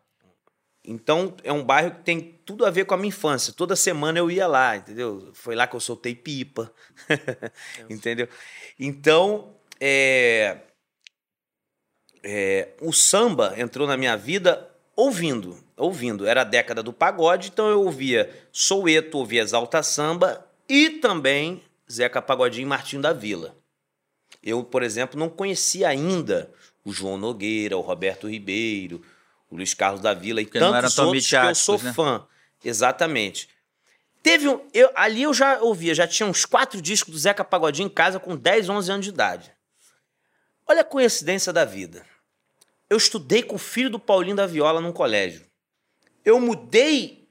[0.83, 3.53] Então é um bairro que tem tudo a ver com a minha infância.
[3.53, 5.31] Toda semana eu ia lá, entendeu?
[5.33, 6.69] Foi lá que eu soltei pipa,
[7.89, 8.27] entendeu?
[8.79, 10.57] Então é,
[12.25, 16.25] é, o samba entrou na minha vida ouvindo, ouvindo.
[16.25, 22.21] Era a década do pagode, então eu ouvia Soueto, ouvia Exalta Samba e também Zeca
[22.23, 23.55] Pagodinho e Martinho da Vila.
[24.41, 26.51] Eu, por exemplo, não conhecia ainda
[26.83, 29.03] o João Nogueira, o Roberto Ribeiro,
[29.49, 31.93] o Luiz Carlos da Vila e Porque tantos outros que eu sou né?
[31.93, 32.25] fã.
[32.63, 33.47] Exatamente.
[34.23, 37.85] Teve um, eu, ali eu já ouvia, já tinha uns quatro discos do Zeca Pagodinho
[37.85, 39.51] em casa com 10, 11 anos de idade.
[40.67, 42.03] Olha a coincidência da vida.
[42.95, 45.41] Eu estudei com o filho do Paulinho da Viola num colégio.
[46.23, 47.27] Eu mudei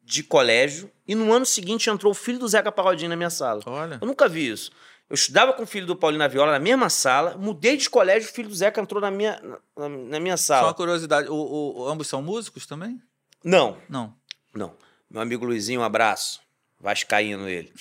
[0.00, 3.60] de colégio e no ano seguinte entrou o filho do Zeca Pagodinho na minha sala.
[3.66, 3.98] Olha.
[4.00, 4.70] Eu nunca vi isso.
[5.10, 8.30] Eu estudava com o filho do Paulinho da Viola na mesma sala, mudei de colégio,
[8.30, 9.38] o filho do Zeca entrou na minha,
[9.76, 10.74] na, na minha Só uma sala.
[10.74, 13.02] curiosidade, o, o- ambos são músicos também?
[13.44, 14.14] Não, Não.
[14.54, 14.74] não.
[15.10, 16.40] Meu amigo Luizinho, um abraço.
[16.80, 17.72] Vascaíno ele.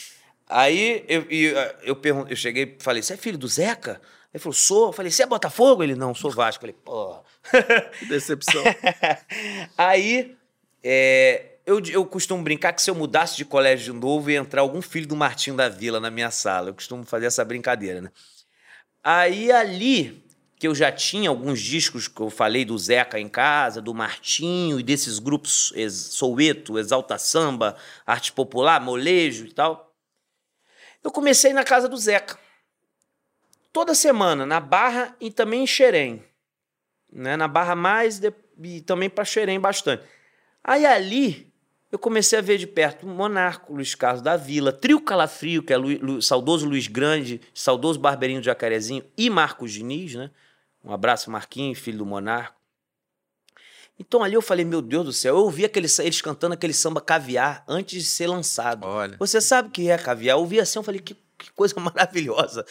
[0.50, 4.02] Aí eu, eu, eu, pergun- eu cheguei e falei, você é filho do Zeca?
[4.34, 4.88] Ele falou, sou.
[4.88, 5.84] Eu falei, você é Botafogo?
[5.84, 6.66] Ele, não, sou Vasco.
[6.66, 7.24] Eu falei, pô.
[8.08, 8.64] Decepção.
[9.78, 10.36] Aí
[10.84, 14.62] é, eu, eu costumo brincar que se eu mudasse de colégio de novo, ia entrar
[14.62, 16.70] algum filho do Martinho da Vila na minha sala.
[16.70, 18.12] Eu costumo fazer essa brincadeira, né?
[19.04, 20.24] Aí ali,
[20.58, 24.80] que eu já tinha alguns discos que eu falei do Zeca em casa, do Martinho
[24.80, 29.92] e desses grupos ex Soueto, Exalta Samba, Arte Popular, Molejo e tal.
[31.04, 32.40] Eu comecei na casa do Zeca.
[33.74, 36.24] Toda semana, na Barra e também em Xerém.
[37.12, 37.38] Né?
[37.38, 40.04] Na Barra mais de- e também para Xerém bastante.
[40.64, 41.52] Aí ali
[41.92, 45.74] eu comecei a ver de perto o Monarco, Luiz Carlos da Vila, Trio Calafrio, que
[45.74, 50.30] é Lu, Lu- saudoso Luiz Grande, saudoso Barbeirinho do Jacarezinho e Marcos Diniz, né?
[50.84, 52.60] Um abraço, Marquinhos, filho do Monarco.
[54.00, 57.00] Então ali eu falei, meu Deus do céu, eu ouvi aquele, eles cantando aquele samba
[57.00, 58.84] caviar antes de ser lançado.
[58.86, 59.16] Olha.
[59.20, 60.36] Você sabe o que é caviar?
[60.36, 62.66] Eu ouvi assim, eu falei, que, que coisa maravilhosa.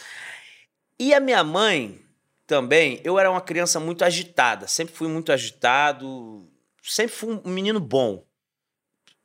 [1.01, 1.99] E a minha mãe
[2.45, 6.47] também, eu era uma criança muito agitada, sempre fui muito agitado,
[6.83, 8.23] sempre fui um menino bom.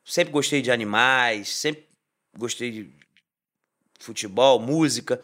[0.03, 1.87] Sempre gostei de animais, sempre
[2.35, 2.91] gostei de
[4.01, 5.21] futebol, música.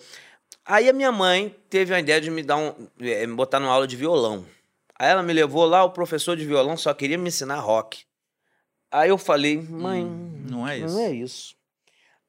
[0.63, 3.73] Aí a minha mãe teve a ideia de me dar um, eh, me botar numa
[3.73, 4.45] aula de violão.
[4.99, 8.05] Aí ela me levou lá, o professor de violão só queria me ensinar rock.
[8.91, 10.95] Aí eu falei, mãe, Hum, não é isso.
[10.95, 11.57] não é isso.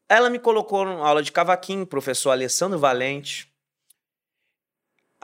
[0.08, 3.52] Ela me colocou numa aula de cavaquinho, professor Alessandro Valente.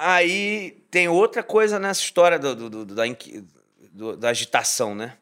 [0.02, 3.04] Aí tem outra coisa nessa história do, do- do- da,
[3.92, 5.18] do- da agitação, né?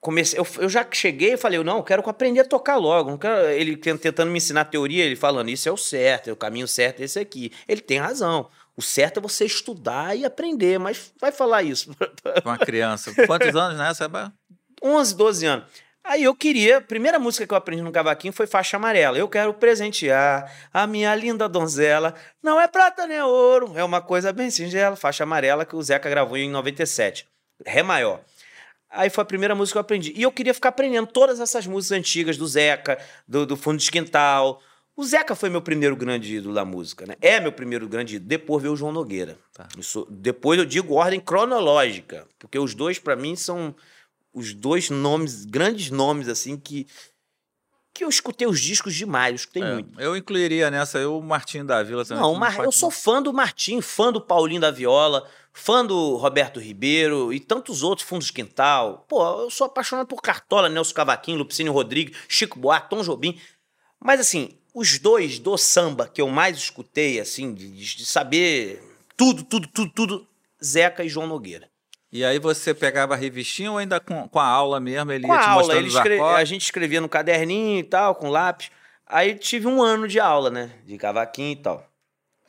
[0.00, 3.10] Comecei, eu, eu já cheguei e falei, não, eu quero aprender a tocar logo.
[3.10, 6.32] Não quero, ele tent- tentando me ensinar teoria, ele falando, isso é o certo, é
[6.32, 7.50] o caminho certo é esse aqui.
[7.66, 8.48] Ele tem razão.
[8.76, 11.90] O certo é você estudar e aprender, mas vai falar isso.
[12.44, 13.12] Uma criança.
[13.26, 14.06] Quantos anos nessa?
[14.06, 14.32] Né?
[14.80, 15.66] 11, 12 anos.
[16.08, 19.18] Aí eu queria, a primeira música que eu aprendi no cavaquinho foi Faixa Amarela.
[19.18, 22.14] Eu quero presentear a minha linda donzela.
[22.42, 24.96] Não é prata nem ouro, é uma coisa bem singela.
[24.96, 27.26] Faixa Amarela que o Zeca gravou em 97.
[27.66, 28.22] Ré maior.
[28.90, 30.14] Aí foi a primeira música que eu aprendi.
[30.16, 33.90] E eu queria ficar aprendendo todas essas músicas antigas do Zeca, do, do Fundo de
[33.90, 34.62] Quintal.
[34.96, 37.16] O Zeca foi meu primeiro grande ídolo da música, né?
[37.20, 38.28] É meu primeiro grande ídolo.
[38.30, 39.36] Depois veio o João Nogueira.
[39.52, 39.68] Tá.
[39.76, 43.74] Isso- depois eu digo ordem cronológica, porque os dois, pra mim, são
[44.38, 46.86] os dois nomes, grandes nomes, assim, que,
[47.92, 50.00] que eu escutei os discos demais, eu escutei É, muito.
[50.00, 52.22] eu incluiria nessa eu o Martinho da Vila também.
[52.22, 56.60] Não, faz- eu sou fã do Martim, fã do Paulinho da Viola, fã do Roberto
[56.60, 59.04] Ribeiro e tantos outros fundos de quintal.
[59.08, 63.40] Pô, eu sou apaixonado por Cartola, Nelson Cavaquinho, Lupicínio Rodrigues, Chico Buarque, Tom Jobim.
[64.00, 68.80] Mas assim, os dois do samba que eu mais escutei, assim, de, de saber
[69.16, 70.28] tudo, tudo, tudo, tudo,
[70.64, 71.68] Zeca e João Nogueira.
[72.10, 75.12] E aí você pegava a revistinha ou ainda com, com a aula mesmo?
[75.12, 78.14] Ele Com ia te aula, mostrando ele escre- a gente escrevia no caderninho e tal,
[78.14, 78.70] com lápis.
[79.06, 80.70] Aí tive um ano de aula, né?
[80.86, 81.86] De cavaquinho e tal.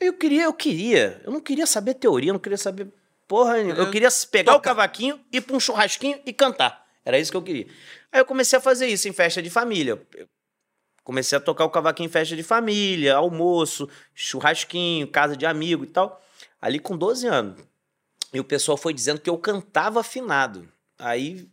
[0.00, 1.20] Eu queria, eu queria.
[1.24, 2.88] Eu não queria saber teoria, eu não queria saber
[3.28, 3.74] porra nenhuma.
[3.76, 6.86] Eu Eu- queria pegar o cavaquinho, ir pra um churrasquinho e cantar.
[7.04, 7.66] Era isso que eu queria.
[8.10, 10.00] Aí eu comecei a fazer isso em festa de família.
[10.16, 10.26] Eu
[11.04, 15.88] comecei a tocar o cavaquinho em festa de família, almoço, churrasquinho, casa de amigo e
[15.88, 16.22] tal.
[16.60, 17.60] Ali com 12 anos.
[18.32, 20.68] E o pessoal foi dizendo que eu cantava afinado.
[20.98, 21.48] Aí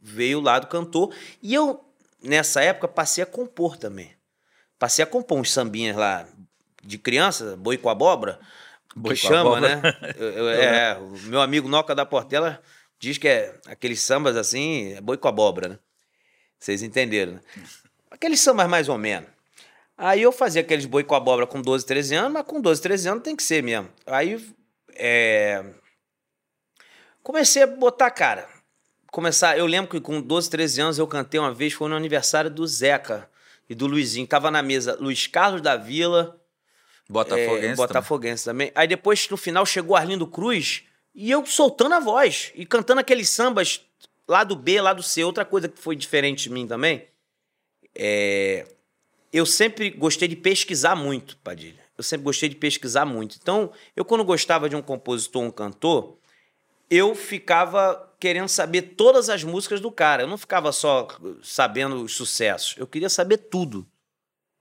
[0.00, 1.14] veio lá do cantor.
[1.42, 1.84] E eu,
[2.22, 4.12] nessa época, passei a compor também.
[4.78, 6.26] Passei a compor uns sambinhas lá
[6.82, 8.38] de criança, boi com abóbora.
[8.94, 9.76] Boi que com chama, abóbora.
[9.76, 9.82] né?
[10.16, 12.62] Eu- eu- é, o meu amigo Noca da Portela
[12.98, 15.78] diz que é aqueles sambas assim, é boi com abóbora, né?
[16.58, 17.40] Vocês entenderam, né?
[18.10, 19.28] Aqueles sambas mais ou menos.
[19.98, 23.08] Aí eu fazia aqueles boi com abóbora com 12, 13 anos, mas com 12, 13
[23.08, 23.88] anos tem que ser mesmo.
[24.06, 24.42] Aí
[24.94, 25.62] é,
[27.26, 28.48] comecei a botar cara.
[29.10, 32.48] Começar, eu lembro que com 12, 13 anos eu cantei uma vez, foi no aniversário
[32.48, 33.28] do Zeca
[33.68, 34.28] e do Luizinho.
[34.28, 36.40] Tava na mesa Luiz Carlos da Vila,
[37.08, 37.50] Botafoguense.
[37.50, 37.74] é, também.
[37.74, 38.72] Botafoguense também.
[38.76, 43.28] Aí depois, no final, chegou Arlindo Cruz e eu soltando a voz e cantando aqueles
[43.28, 43.80] sambas
[44.28, 45.24] lá do B, lá do C.
[45.24, 47.08] Outra coisa que foi diferente de mim também,
[47.92, 48.66] é...
[49.32, 51.84] eu sempre gostei de pesquisar muito, Padilha.
[51.98, 53.36] Eu sempre gostei de pesquisar muito.
[53.42, 56.16] Então, eu quando gostava de um compositor, um cantor,
[56.90, 60.22] eu ficava querendo saber todas as músicas do cara.
[60.22, 61.06] Eu não ficava só
[61.42, 62.74] sabendo os sucessos.
[62.78, 63.86] Eu queria saber tudo.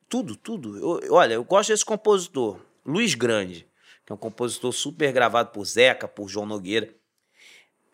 [0.09, 0.77] Tudo, tudo.
[1.03, 3.67] Eu- olha, eu gosto desse compositor, Luiz Grande,
[4.05, 6.93] que é um compositor super gravado por Zeca, por João Nogueira.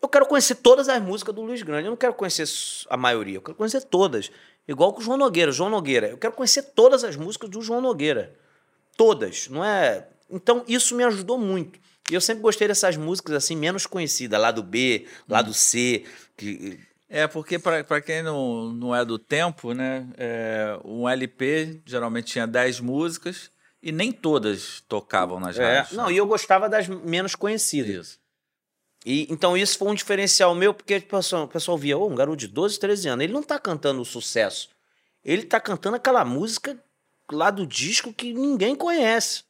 [0.00, 1.86] Eu quero conhecer todas as músicas do Luiz Grande.
[1.86, 2.44] Eu não quero conhecer
[2.90, 4.30] a maioria, eu quero conhecer todas.
[4.66, 5.52] Igual com o João Nogueira.
[5.52, 8.36] João Nogueira, eu quero conhecer todas as músicas do João Nogueira.
[8.96, 10.08] Todas, não é?
[10.28, 11.78] Então isso me ajudou muito.
[12.12, 16.04] E eu sempre gostei dessas músicas assim menos conhecidas, lá do B, lá do C,
[16.36, 20.06] que É, porque para quem não, não é do tempo, né?
[20.18, 23.50] é, um LP geralmente tinha 10 músicas
[23.82, 25.96] e nem todas tocavam nas é, rádios.
[25.96, 28.06] não, e eu gostava das menos conhecidas.
[28.06, 28.20] Isso.
[29.06, 32.14] E, então isso foi um diferencial meu, porque o pessoal, o pessoal via, "Ô, um
[32.14, 34.68] garoto de 12, 13 anos, ele não tá cantando o sucesso.
[35.24, 36.78] Ele tá cantando aquela música
[37.32, 39.44] lá do disco que ninguém conhece.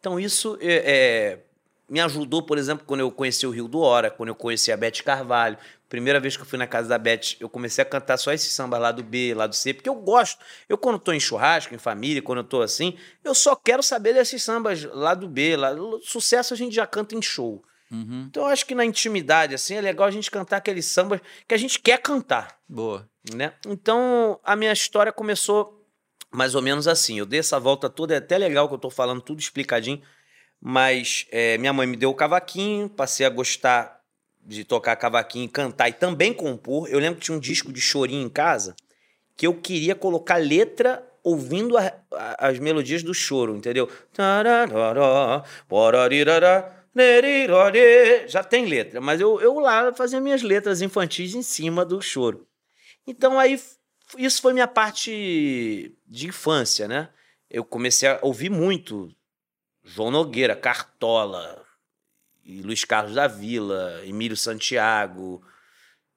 [0.00, 1.43] Então isso é, é,
[1.88, 4.76] me ajudou, por exemplo, quando eu conheci o Rio do Hora, quando eu conheci a
[4.76, 5.58] Beth Carvalho.
[5.88, 8.52] Primeira vez que eu fui na casa da Beth, eu comecei a cantar só esses
[8.52, 10.42] sambas lá do B, lá do C, porque eu gosto.
[10.68, 14.14] Eu, quando tô em churrasco, em família, quando eu tô assim, eu só quero saber
[14.14, 15.56] desses sambas lá do B.
[15.56, 15.70] Lá,
[16.02, 17.62] sucesso a gente já canta em show.
[17.90, 18.26] Uhum.
[18.28, 21.54] Então eu acho que na intimidade, assim, é legal a gente cantar aqueles sambas que
[21.54, 23.08] a gente quer cantar, Boa.
[23.32, 23.52] né?
[23.66, 25.80] Então a minha história começou
[26.32, 27.18] mais ou menos assim.
[27.18, 30.02] Eu dei essa volta toda, é até legal que eu tô falando tudo explicadinho,
[30.66, 34.00] mas é, minha mãe me deu o cavaquinho, passei a gostar
[34.42, 36.88] de tocar cavaquinho, cantar e também compor.
[36.88, 38.74] Eu lembro que tinha um disco de chorinho em casa
[39.36, 43.90] que eu queria colocar letra ouvindo a- a- as melodias do choro, entendeu?
[48.26, 52.46] Já tem letra, mas eu, eu lá fazia minhas letras infantis em cima do choro.
[53.06, 53.60] Então aí
[54.16, 57.10] isso foi minha parte de infância, né?
[57.50, 59.14] Eu comecei a ouvir muito
[59.84, 61.62] João Nogueira, Cartola,
[62.44, 65.42] e Luiz Carlos da Vila, Emílio Santiago,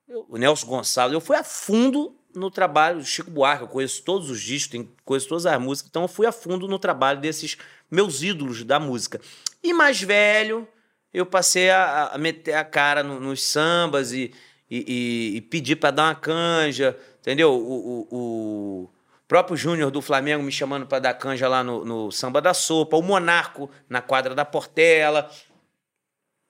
[0.07, 1.13] eu- o Nelson Gonçalves.
[1.13, 5.27] Eu fui a fundo no trabalho do Chico Buarque, eu conheço todos os discos, conheço
[5.27, 7.57] todas as músicas, então eu fui a fundo no trabalho desses
[7.89, 9.19] meus ídolos da música.
[9.63, 10.67] E mais velho,
[11.13, 14.31] eu passei a, a meter a cara no- nos sambas e,
[14.69, 17.51] e, e- e pedir para dar uma canja, entendeu?
[17.53, 17.57] O,
[18.01, 18.89] o- o
[19.27, 22.95] próprio Júnior do Flamengo me chamando para dar canja lá no, no Samba da Sopa,
[22.97, 25.29] o Monarco na quadra da Portela,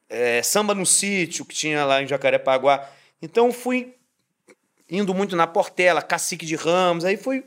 [0.10, 2.88] é, Samba no Sítio, que tinha lá em Jacarepaguá.
[3.22, 3.96] Então fui
[4.90, 7.44] indo muito na Portela, Cacique de Ramos, aí fui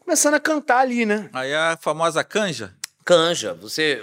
[0.00, 1.28] começando a cantar ali, né?
[1.32, 2.74] Aí a famosa canja.
[3.04, 4.02] Canja, você.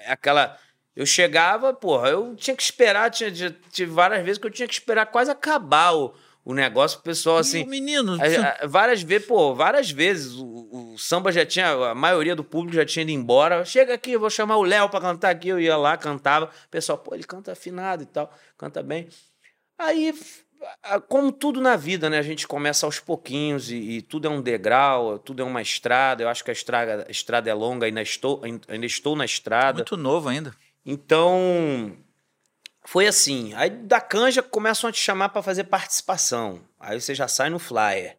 [0.00, 0.58] É aquela.
[0.94, 4.68] Eu chegava, porra, eu tinha que esperar, tinha, tinha- tive várias vezes que eu tinha
[4.68, 6.12] que esperar quase acabar o,
[6.44, 7.62] o negócio, o pessoal E assim.
[7.64, 8.14] o menino.
[8.20, 12.42] A- a- várias vezes, pô, várias vezes o, o samba já tinha, a maioria do
[12.42, 13.64] público já tinha ido embora.
[13.64, 15.48] Chega aqui, vou chamar o Léo pra cantar aqui.
[15.48, 16.46] Eu ia lá, cantava.
[16.46, 19.08] O pessoal, pô, ele canta afinado e tal, canta bem.
[19.78, 20.12] Aí,
[21.08, 22.18] como tudo na vida, né?
[22.18, 26.22] A gente começa aos pouquinhos e, e tudo é um degrau, tudo é uma estrada.
[26.22, 29.78] Eu acho que a estrada, a estrada é longa, ainda estou, ainda estou na estrada.
[29.78, 30.54] Muito novo ainda.
[30.84, 31.96] Então,
[32.84, 33.52] foi assim.
[33.54, 36.60] Aí da canja começam a te chamar para fazer participação.
[36.78, 38.16] Aí você já sai no flyer.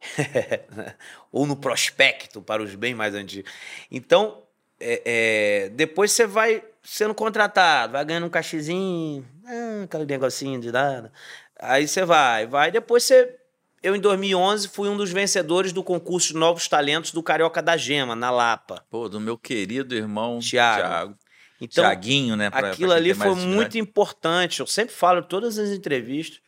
[1.30, 3.50] Ou no prospecto, para os bem mais antigos.
[3.90, 4.42] Então,
[4.80, 10.72] é, é, depois você vai sendo contratado, vai ganhando um cachezinho, ah, aquele negocinho de
[10.72, 11.12] nada.
[11.58, 12.70] Aí você vai, vai.
[12.70, 13.36] Depois você.
[13.80, 17.76] Eu, em 2011, fui um dos vencedores do concurso de Novos Talentos do Carioca da
[17.76, 18.84] Gema, na Lapa.
[18.88, 21.16] Pô, do meu querido irmão Thiago.
[21.64, 22.50] Então, Tiaguinho, né?
[22.50, 24.60] pra- Aquilo pra ali foi muito importante.
[24.60, 26.40] Eu sempre falo em todas as entrevistas.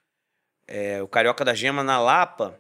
[0.67, 2.59] é, o Carioca da Gema na Lapa.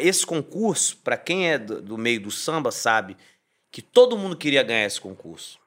[0.00, 3.16] esse concurso, para quem é do, do meio do samba, sabe
[3.70, 5.58] que todo mundo queria ganhar esse concurso.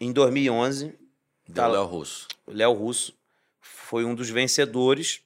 [0.00, 0.94] Em 2011,
[1.46, 2.26] Deu Tá- Léo Russo.
[2.46, 3.14] o Léo Russo
[3.60, 5.20] foi um dos vencedores.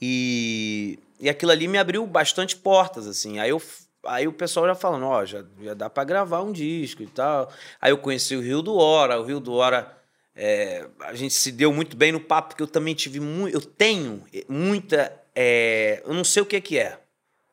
[0.00, 3.38] E, e aquilo ali me abriu bastante portas, assim.
[3.38, 3.62] Aí eu,
[4.08, 7.50] Aí o pessoal já falando, ó, já, já dá para gravar um disco e tal.
[7.80, 9.96] Aí eu conheci o Rio do Hora, o Rio do Hora,
[10.34, 13.60] é, a gente se deu muito bem no papo, porque eu também tive muito, eu
[13.60, 16.98] tenho muita, é, eu não sei o que que é.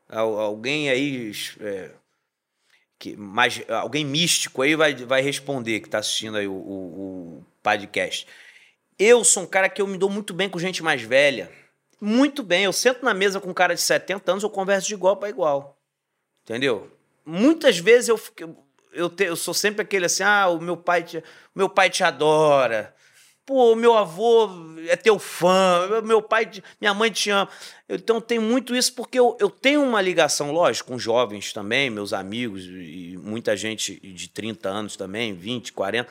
[0.10, 1.92] Alguém aí, é,
[3.00, 7.46] que, mais, alguém místico aí vai, vai responder que está assistindo aí o, o, o
[7.64, 8.28] podcast.
[9.00, 11.50] Eu sou um cara que eu me dou muito bem com gente mais velha.
[12.00, 12.66] Muito bem.
[12.66, 15.30] Eu sento na mesa com um cara de 70 anos, eu converso de igual para
[15.30, 15.78] igual.
[16.44, 16.92] Entendeu?
[17.26, 18.20] Muitas vezes eu,
[18.92, 21.24] eu, te, eu sou sempre aquele assim, ah, o meu pai te,
[21.56, 22.94] meu pai te adora.
[23.46, 24.50] Pô, meu avô
[24.88, 27.50] é teu fã, meu pai, minha mãe te ama.
[27.90, 32.14] Então tem muito isso porque eu, eu tenho uma ligação, lógico, com jovens também, meus
[32.14, 36.08] amigos e muita gente de 30 anos também, 20, 40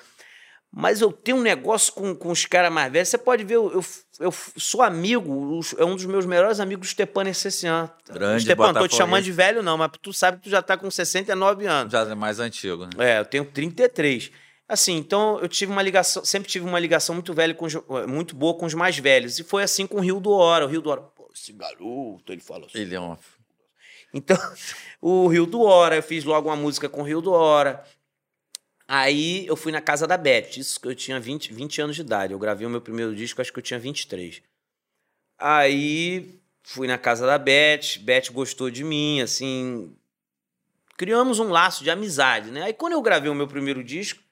[0.74, 3.11] mas eu tenho um negócio com, com os caras mais velhos.
[3.11, 3.85] Você pode ver, eu, eu,
[4.20, 7.90] eu sou amigo, é um dos meus melhores amigos, o Stepan Essessian.
[8.11, 10.78] Grande Stepan, tô te chamando de velho, não, mas tu sabe que tu já tá
[10.78, 11.92] com 69 anos.
[11.92, 12.90] Já é mais antigo, né?
[12.98, 14.30] É, eu tenho 33.
[14.66, 17.66] Assim, então eu tive uma ligação, sempre tive uma ligação muito velha, com,
[18.08, 19.38] muito boa com os mais velhos.
[19.38, 20.64] E foi assim com o Rio do Hora.
[20.64, 22.78] O Rio do Hora, pô, esse garoto, ele fala assim.
[22.78, 23.18] Ele é uma.
[24.14, 24.38] Então,
[25.02, 27.85] o Rio do Hora, eu fiz logo uma música com o Rio do Hora.
[28.94, 32.02] Aí eu fui na casa da Beth, isso que eu tinha 20, 20 anos de
[32.02, 32.35] idade.
[32.35, 34.42] Eu gravei o meu primeiro disco, acho que eu tinha 23.
[35.38, 39.96] Aí fui na casa da Beth, Beth gostou de mim, assim.
[40.98, 42.64] Criamos um laço de amizade, né?
[42.64, 44.22] Aí quando eu gravei o meu primeiro disco,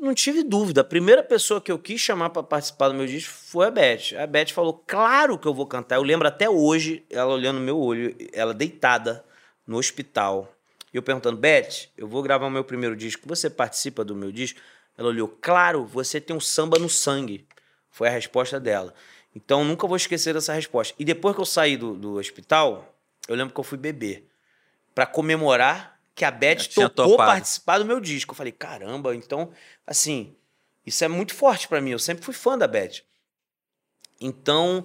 [0.00, 0.80] não tive dúvida.
[0.80, 4.16] A primeira pessoa que eu quis chamar para participar do meu disco foi a Beth.
[4.18, 5.96] A Beth falou: Claro que eu vou cantar.
[5.96, 9.22] Eu lembro até hoje, ela olhando no meu olho, ela deitada
[9.66, 10.57] no hospital
[10.92, 14.32] e eu perguntando, Beth, eu vou gravar o meu primeiro disco, você participa do meu
[14.32, 14.60] disco?
[14.96, 17.46] Ela olhou, claro, você tem um samba no sangue.
[17.90, 18.94] Foi a resposta dela.
[19.34, 20.94] Então nunca vou esquecer dessa resposta.
[20.98, 22.94] E depois que eu saí do, do hospital,
[23.28, 24.26] eu lembro que eu fui beber.
[24.94, 28.32] para comemorar que a Beth topou participar do meu disco.
[28.32, 29.52] Eu falei, caramba, então,
[29.86, 30.34] assim,
[30.84, 31.90] isso é muito forte para mim.
[31.90, 33.02] Eu sempre fui fã da Beth.
[34.20, 34.84] Então,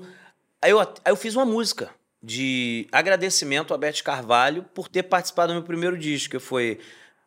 [0.61, 1.89] aí eu, aí eu fiz uma música
[2.23, 6.79] de agradecimento a Beth Carvalho por ter participado do meu primeiro disco, que foi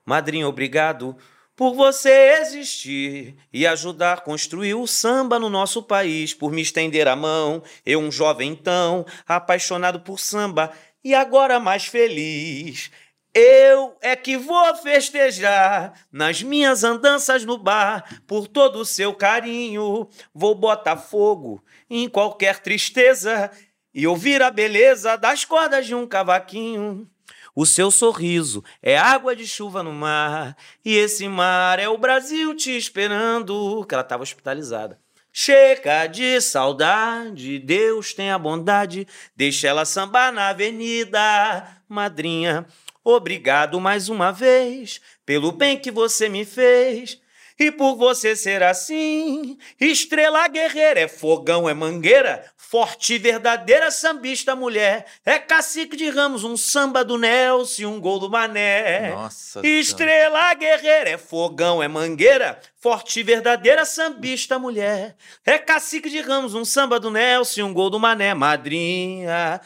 [0.07, 1.15] Madrinha, obrigado
[1.55, 7.09] por você existir e ajudar a construir o samba no nosso país, por me estender
[7.09, 10.73] a mão, eu um jovem então, apaixonado por samba
[11.05, 12.91] e agora mais feliz.
[13.35, 20.09] Eu é que vou festejar nas minhas andanças no bar, por todo o seu carinho,
[20.35, 23.51] vou botar fogo em qualquer tristeza
[23.97, 27.09] e ouvir a beleza das cordas de um cavaquinho.
[27.55, 30.55] O seu sorriso é água de chuva no mar,
[30.85, 33.87] e esse mar é o Brasil te esperando.
[33.89, 35.01] Que ela estava hospitalizada.
[35.33, 42.67] Chega de saudade, Deus tenha bondade, deixa ela sambar na avenida, madrinha.
[43.03, 47.19] Obrigado mais uma vez pelo bem que você me fez.
[47.59, 55.07] E por você ser assim, estrela guerreira, é fogão, é mangueira, forte verdadeira sambista mulher,
[55.25, 59.13] é cacique de ramos, um samba do Nelson, um gol do Mané.
[59.13, 66.55] Nossa Estrela guerreira, é fogão, é mangueira, forte verdadeira sambista mulher, é cacique de ramos,
[66.55, 69.63] um samba do Nelson, um gol do Mané, madrinha.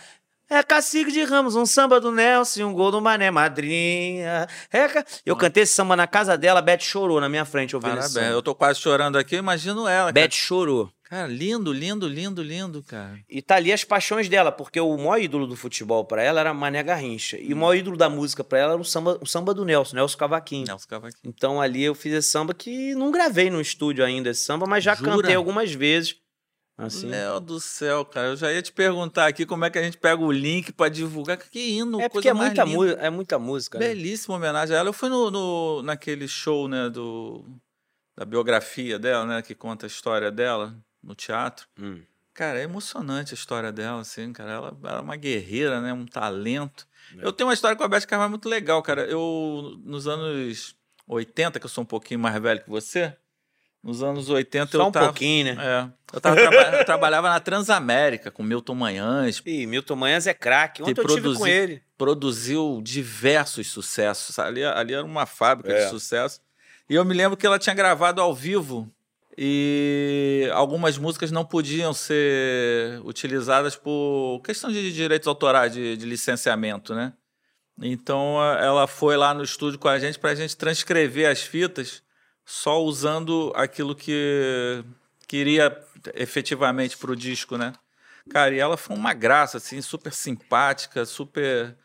[0.51, 4.49] É cacique de Ramos, um samba do Nelson, um gol do Mané Madrinha.
[4.73, 5.05] É ca...
[5.25, 8.33] Eu cantei esse samba na casa dela, a Beth chorou na minha frente ouvindo Parabéns.
[8.33, 10.11] Eu tô quase chorando aqui, imagino ela.
[10.11, 10.33] Beth cara.
[10.33, 10.91] chorou.
[11.11, 13.19] Cara, lindo, lindo, lindo, lindo, cara.
[13.29, 16.53] E tá ali as paixões dela, porque o maior ídolo do futebol para ela era
[16.53, 17.37] Mané Garrincha.
[17.37, 19.97] E o maior ídolo da música para ela era o samba, o samba do Nelson,
[19.97, 20.67] Nelson Cavaquinho.
[20.67, 21.35] Nelson Cavaquinho.
[21.37, 24.83] Então ali eu fiz esse samba que não gravei no estúdio ainda esse samba, mas
[24.83, 25.17] já Jura?
[25.17, 26.17] cantei algumas vezes.
[26.81, 27.09] Assim.
[27.09, 28.29] Meu do céu, cara.
[28.29, 30.89] Eu já ia te perguntar aqui como é que a gente pega o link para
[30.89, 31.37] divulgar.
[31.37, 33.79] Que hino, é porque é muita, é muita música.
[33.79, 33.89] Né?
[33.89, 34.89] Belíssima homenagem a ela.
[34.89, 37.45] Eu fui no, no, naquele show, né, do,
[38.17, 41.67] da biografia dela, né, que conta a história dela no teatro.
[41.79, 42.03] Hum.
[42.33, 44.53] Cara, é emocionante a história dela, assim, cara.
[44.53, 46.89] Ela, ela é uma guerreira, né, um talento.
[47.19, 47.27] É.
[47.27, 49.03] Eu tenho uma história com a Beth Carvalho muito legal, cara.
[49.03, 50.75] Eu, nos anos
[51.07, 53.15] 80, que eu sou um pouquinho mais velho que você,
[53.83, 55.57] nos anos 80 Só eu um tava, pouquinho, né?
[55.59, 56.17] É.
[56.17, 59.43] Eu, tava, eu trabalhava na Transamérica com Milton Manhães.
[59.45, 60.83] Ih, Milton Manhães é craque.
[60.83, 61.83] Ontem eu produzi, com ele.
[61.97, 64.39] Produziu diversos sucessos.
[64.39, 65.85] Ali, ali era uma fábrica é.
[65.85, 66.41] de sucesso.
[66.89, 68.93] E eu me lembro que ela tinha gravado ao vivo
[69.39, 76.95] e algumas músicas não podiam ser utilizadas por questão de direitos autorais, de, de licenciamento,
[76.95, 77.13] né?
[77.81, 82.03] Então ela foi lá no estúdio com a gente para a gente transcrever as fitas
[82.51, 84.85] só usando aquilo que
[85.29, 85.81] queria
[86.15, 87.73] efetivamente para o disco, né?
[88.29, 91.77] Cara, e ela foi uma graça, assim, super simpática, super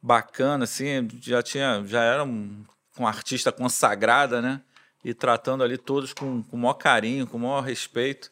[0.00, 2.64] bacana, assim, já tinha, já era um,
[2.98, 4.62] uma artista consagrada, né?
[5.04, 8.30] E tratando ali todos com, com o maior carinho, com o maior respeito.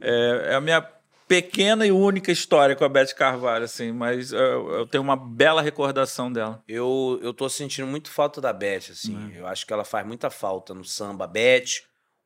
[0.00, 0.80] É, é a minha
[1.26, 5.62] pequena e única história com a Beth Carvalho, assim, mas eu, eu, tenho uma bela
[5.62, 6.62] recordação dela.
[6.68, 9.14] Eu, eu tô sentindo muito falta da Beth, assim.
[9.14, 9.30] Uhum.
[9.30, 11.26] Eu acho que ela faz muita falta no samba.
[11.26, 11.82] Beth,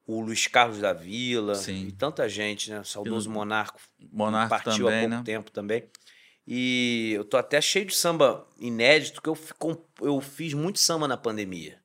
[0.06, 1.88] o Luiz Carlos da Vila Sim.
[1.88, 2.80] e tanta gente, né?
[2.80, 3.80] O saudoso Monarco.
[4.12, 5.22] Monarco partiu também, há pouco né?
[5.24, 5.88] tempo também.
[6.46, 9.38] E eu tô até cheio de samba inédito, que eu,
[10.00, 11.78] eu fiz muito samba na pandemia.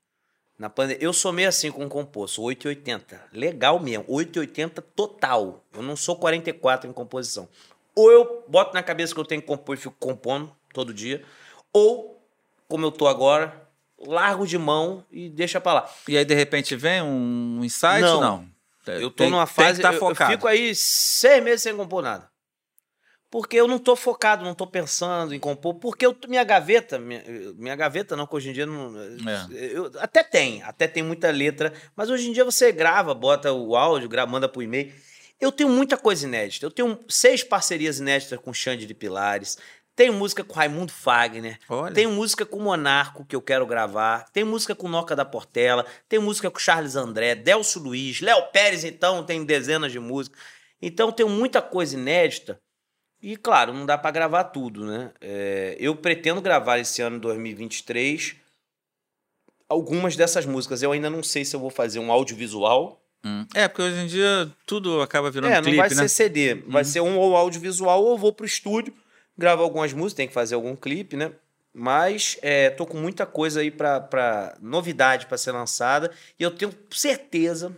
[0.64, 0.98] Na pande...
[1.02, 3.22] Eu sou meio assim com o composto, 880.
[3.34, 5.62] Legal mesmo, 880 total.
[5.74, 7.50] Eu não sou 44 em composição.
[7.94, 11.22] Ou eu boto na cabeça que eu tenho que compor e fico compondo todo dia,
[11.74, 12.18] ou,
[12.66, 13.68] como eu tô agora,
[14.08, 15.90] largo de mão e deixa pra lá.
[16.08, 18.22] E aí, de repente, vem um insight não.
[18.22, 18.48] não?
[18.88, 19.82] Eu tô tem, numa fase.
[19.82, 22.33] Tá eu, eu fico aí seis meses sem compor nada
[23.34, 27.24] porque eu não estou focado, não estou pensando em compor, porque eu, minha gaveta, minha,
[27.56, 28.94] minha gaveta não, que hoje em dia não.
[28.96, 29.48] É.
[29.74, 33.76] Eu, até tem, até tem muita letra, mas hoje em dia você grava, bota o
[33.76, 34.94] áudio, grava, manda pro e-mail.
[35.42, 36.68] Eu tenho muita coisa inédita.
[36.68, 39.58] Eu tenho seis parcerias inéditas com Xande de Pilares.
[39.96, 41.58] Tenho música com Raimundo Fagner.
[41.68, 41.92] Olha.
[41.92, 44.30] Tenho música com Monarco, que eu quero gravar.
[44.32, 45.88] Tem música com Noca da Portela.
[46.08, 50.40] Tem música com Charles André, Delcio Luiz, Léo Pérez, então, tem dezenas de músicas.
[50.80, 52.62] Então, tenho muita coisa inédita
[53.24, 55.12] e claro, não dá para gravar tudo, né?
[55.22, 58.36] É, eu pretendo gravar esse ano 2023
[59.70, 60.84] algumas dessas músicas.
[60.84, 63.02] Eu ainda não sei se eu vou fazer um audiovisual.
[63.26, 63.46] Hum.
[63.56, 65.96] É, porque hoje em dia tudo acaba virando é, clipe, não vai né?
[65.96, 66.56] ser CD.
[66.68, 66.90] Vai uhum.
[66.90, 68.94] ser um ou audiovisual ou vou pro estúdio,
[69.38, 71.32] gravar algumas músicas, tem que fazer algum clipe, né?
[71.74, 76.76] Mas é, tô com muita coisa aí para novidade para ser lançada e eu tenho
[76.92, 77.74] certeza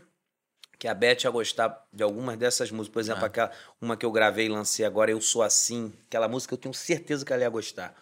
[0.86, 2.94] que a Beth ia gostar de algumas dessas músicas.
[2.94, 3.26] Por exemplo, ah.
[3.26, 5.92] aquela, uma que eu gravei e lancei agora, Eu Sou Assim.
[6.06, 7.96] Aquela música eu tenho certeza que ela ia gostar.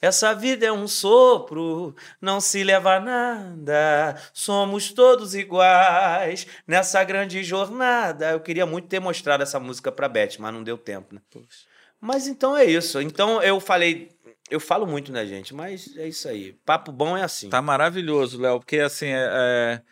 [0.00, 7.42] Essa vida é um sopro, não se leva a nada, somos todos iguais nessa grande
[7.42, 8.30] jornada.
[8.30, 11.20] Eu queria muito ter mostrado essa música pra Beth, mas não deu tempo, né?
[11.28, 11.66] Poxa.
[12.00, 13.00] Mas então é isso.
[13.00, 14.12] Então eu falei,
[14.48, 15.52] eu falo muito, né, gente?
[15.52, 16.52] Mas é isso aí.
[16.64, 17.48] Papo bom é assim.
[17.48, 19.82] Tá maravilhoso, Léo, porque assim, é, é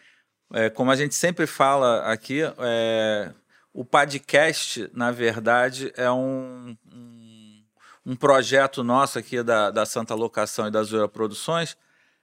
[0.53, 3.33] é, como a gente sempre fala aqui, é,
[3.73, 7.63] o podcast, na verdade, é um, um,
[8.07, 11.77] um, projeto nosso aqui da, da Santa Locação e da Zoeira Produções,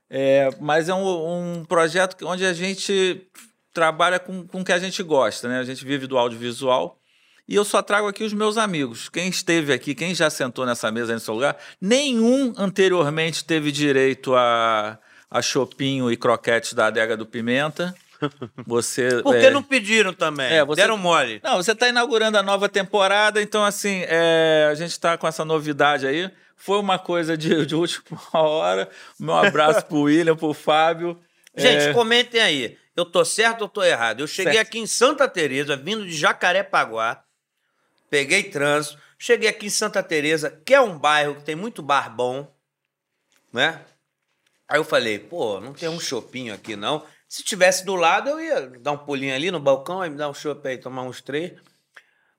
[0.09, 3.25] é, mas é um, um, projeto onde a gente
[3.73, 5.59] trabalha com, com o que a gente gosta, né?
[5.59, 6.99] A gente vive do audiovisual.
[7.47, 9.07] E eu só trago aqui os meus amigos.
[9.07, 14.99] Quem esteve aqui, quem já sentou nessa mesa nesse lugar, nenhum anteriormente teve direito a,
[15.31, 17.95] a chopinho e croquetes da adega do Pimenta.
[18.65, 19.49] Você, Por que é...
[19.51, 20.51] não pediram também?
[20.51, 20.81] É, você...
[20.81, 21.39] Deram mole.
[21.43, 24.67] Não, você está inaugurando a nova temporada, então assim, é...
[24.71, 26.31] a gente está com essa novidade aí.
[26.55, 28.89] Foi uma coisa de, de última hora.
[29.19, 31.19] Meu abraço pro William, pro Fábio.
[31.55, 31.93] Gente, é...
[31.93, 32.77] comentem aí.
[32.95, 34.21] Eu tô certo ou tô errado?
[34.21, 34.67] Eu cheguei certo.
[34.67, 37.23] aqui em Santa Teresa, vindo de Jacarepaguá,
[38.09, 42.09] peguei trânsito, cheguei aqui em Santa Teresa, que é um bairro que tem muito bar
[42.09, 42.51] bom,
[43.53, 43.81] né?
[44.67, 47.05] Aí eu falei, pô, não tem um chopinho aqui não.
[47.27, 50.29] Se tivesse do lado, eu ia dar um pulinho ali no balcão, e me dar
[50.29, 51.53] um chopp aí, tomar uns três.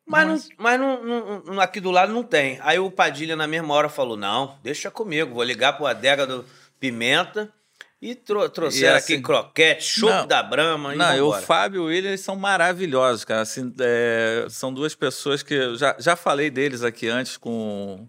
[0.07, 2.59] Mas, Não, mas não, não, aqui do lado não tem.
[2.62, 6.45] Aí o Padilha, na mesma hora, falou: não, deixa comigo, vou ligar pro adega do
[6.80, 7.53] Pimenta.
[8.01, 10.95] E tro trouxeram e assim, aqui croquete, chopp da Brama.
[10.95, 13.41] Não, e o Fábio e o William são maravilhosos, cara.
[13.41, 18.09] Assim, é, são duas pessoas que eu já, já falei deles aqui antes com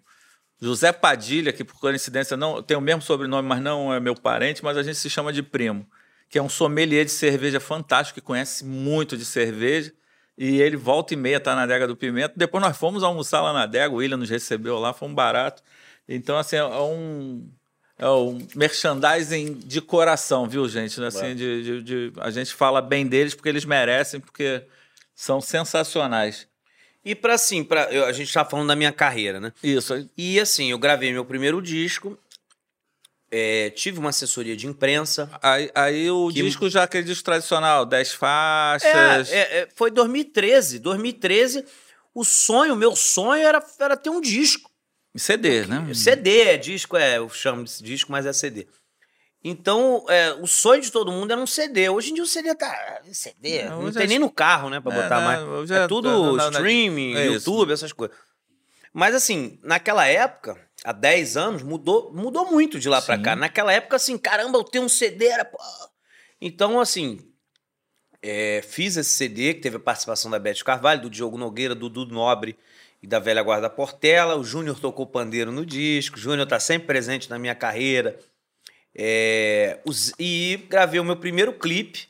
[0.61, 4.63] José Padilha, que por coincidência não tem o mesmo sobrenome, mas não é meu parente,
[4.63, 5.85] mas a gente se chama de primo
[6.29, 9.91] que é um sommelier de cerveja fantástico, que conhece muito de cerveja.
[10.37, 12.33] E ele volta e meia tá na adega do Pimenta.
[12.37, 15.61] Depois nós fomos almoçar lá na adega, o William nos recebeu lá, foi um barato.
[16.07, 17.49] Então, assim, é um,
[17.97, 21.03] é um merchandising de coração, viu, gente?
[21.03, 24.63] Assim, de, de, de, a gente fala bem deles porque eles merecem, porque
[25.13, 26.47] são sensacionais.
[27.03, 29.51] E para assim, pra, eu, a gente tá falando da minha carreira, né?
[29.63, 30.07] Isso.
[30.17, 32.17] E assim, eu gravei meu primeiro disco
[33.31, 35.29] é, tive uma assessoria de imprensa.
[35.41, 36.41] Aí, aí o que...
[36.41, 39.31] disco já aquele disco tradicional, 10 faixas.
[39.31, 40.79] É, é, é foi 2013.
[40.79, 41.65] 2013,
[42.13, 44.69] o sonho, meu sonho era, era ter um disco.
[45.15, 45.91] CD, né?
[45.93, 48.67] CD, é disco, é, eu chamo de disco, mas é CD.
[49.43, 51.89] Então, é, o sonho de todo mundo era um CD.
[51.89, 53.01] Hoje em dia o CD tá.
[53.11, 55.69] CD, não, não tem nem no carro, né, pra é, botar mais.
[55.69, 58.15] Já, é tudo streaming, YouTube, essas coisas.
[58.93, 63.35] Mas assim, naquela época, há 10 anos, mudou, mudou muito de lá para cá.
[63.35, 65.45] Naquela época, assim, caramba, eu tenho um CD, era.
[65.45, 65.57] Pô.
[66.41, 67.19] Então, assim,
[68.21, 71.89] é, fiz esse CD, que teve a participação da Beth Carvalho, do Diogo Nogueira, do
[71.89, 72.57] Dudu Nobre
[73.01, 74.35] e da velha guarda Portela.
[74.35, 76.17] O Júnior tocou pandeiro no disco.
[76.17, 78.19] O Júnior está sempre presente na minha carreira.
[78.95, 82.07] É, os, e gravei o meu primeiro clipe.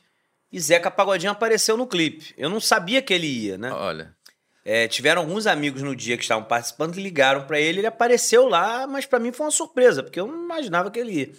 [0.52, 2.34] E Zeca Pagodinho apareceu no clipe.
[2.36, 3.70] Eu não sabia que ele ia, né?
[3.72, 4.16] Olha.
[4.64, 7.80] É, tiveram alguns amigos no dia que estavam participando que ligaram para ele.
[7.80, 11.12] Ele apareceu lá, mas para mim foi uma surpresa, porque eu não imaginava que ele
[11.12, 11.32] ia.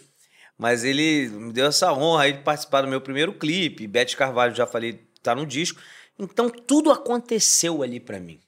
[0.58, 3.88] Mas ele me deu essa honra aí de participar do meu primeiro clipe.
[3.88, 5.80] Beth Carvalho, já falei, tá no disco.
[6.20, 8.40] Então tudo aconteceu ali para mim.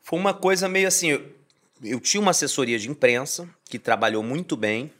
[0.00, 1.10] Foi uma coisa meio assim.
[1.10, 1.34] Eu,
[1.82, 4.92] eu tinha uma assessoria de imprensa que trabalhou muito bem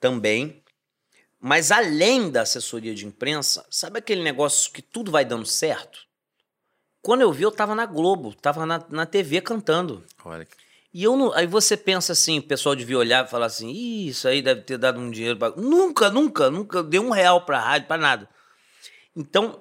[0.00, 0.62] também.
[1.38, 6.05] Mas além da assessoria de imprensa, sabe aquele negócio que tudo vai dando certo?
[7.06, 10.02] Quando eu vi, eu tava na Globo, tava na, na TV cantando.
[10.24, 10.44] Olha.
[10.92, 14.26] E eu não, aí você pensa assim, o pessoal devia olhar e falar assim, isso
[14.26, 17.86] aí deve ter dado um dinheiro para Nunca, nunca, nunca deu um real pra rádio,
[17.86, 18.28] para nada.
[19.14, 19.60] Então,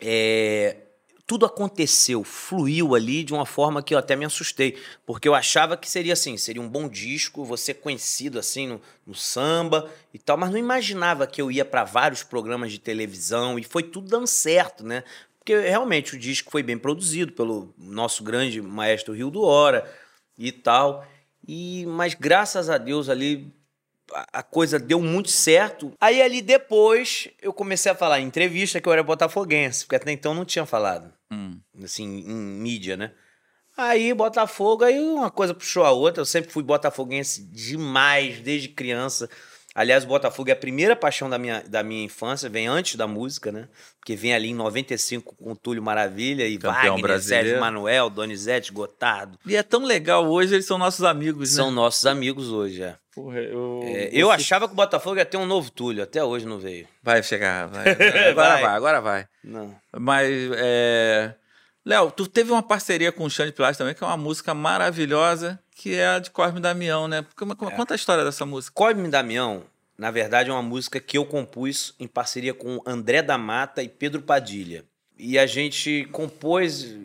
[0.00, 0.78] é,
[1.26, 5.76] tudo aconteceu, fluiu ali de uma forma que eu até me assustei, porque eu achava
[5.76, 10.38] que seria assim, seria um bom disco, você conhecido assim no, no samba e tal,
[10.38, 14.26] mas não imaginava que eu ia para vários programas de televisão e foi tudo dando
[14.26, 15.04] certo, né?
[15.44, 19.84] Porque realmente o disco foi bem produzido pelo nosso grande maestro Rio do Hora
[20.38, 21.06] e tal.
[21.46, 23.52] E mas graças a Deus ali
[24.32, 25.92] a coisa deu muito certo.
[26.00, 30.12] Aí ali depois eu comecei a falar em entrevista que eu era botafoguense, porque até
[30.12, 31.12] então não tinha falado.
[31.30, 31.60] Hum.
[31.82, 33.12] Assim, em mídia, né?
[33.76, 36.22] Aí Botafogo, aí uma coisa puxou a outra.
[36.22, 39.28] Eu sempre fui botafoguense demais, desde criança.
[39.74, 43.08] Aliás, o Botafogo é a primeira paixão da minha, da minha infância, vem antes da
[43.08, 43.68] música, né?
[43.98, 47.48] Porque vem ali em 95 com o Túlio Maravilha e Campeão Wagner, brasileiro.
[47.48, 49.36] Sérgio Manuel, Donizete, Gotardo.
[49.44, 51.56] E é tão legal hoje, eles são nossos amigos, né?
[51.56, 52.94] São nossos amigos hoje, é.
[53.12, 53.80] Porra, eu...
[53.84, 56.86] É, eu achava que o Botafogo ia ter um novo Túlio, até hoje não veio.
[57.02, 57.84] Vai chegar, vai.
[58.30, 58.62] Agora vai.
[58.62, 59.26] vai, agora vai.
[59.42, 59.74] Não.
[59.92, 61.34] Mas, é...
[61.84, 65.60] Léo, tu teve uma parceria com o Xande Pilares também, que é uma música maravilhosa,
[65.84, 67.18] que é a de Cosme Damião, né?
[67.18, 67.76] É.
[67.76, 68.72] Conta a história dessa música.
[68.74, 69.64] Cosme Damião,
[69.98, 73.88] na verdade, é uma música que eu compus em parceria com André da Mata e
[73.90, 74.82] Pedro Padilha.
[75.18, 76.96] E a gente compôs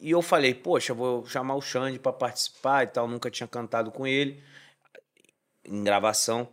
[0.00, 3.90] e eu falei, poxa, vou chamar o Xande para participar e tal, nunca tinha cantado
[3.90, 4.42] com ele
[5.62, 6.48] em gravação.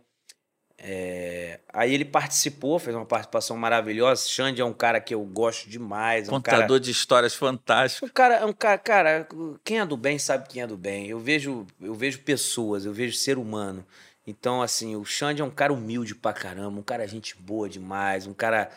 [0.86, 1.60] É...
[1.72, 4.28] Aí ele participou, fez uma participação maravilhosa.
[4.28, 6.28] Xande é um cara que eu gosto demais.
[6.28, 6.80] Contador um cara...
[6.80, 8.04] de histórias fantástico.
[8.04, 9.28] Um cara, é um cara, cara,
[9.64, 11.06] quem é do bem sabe quem é do bem.
[11.06, 13.84] Eu vejo, eu vejo pessoas, eu vejo ser humano.
[14.26, 18.26] Então, assim, o Xande é um cara humilde pra caramba, um cara gente boa demais,
[18.26, 18.70] um cara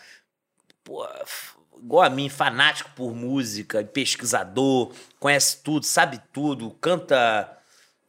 [0.86, 1.05] pô,
[1.78, 7.57] igual a mim, fanático por música, pesquisador, conhece tudo, sabe tudo, canta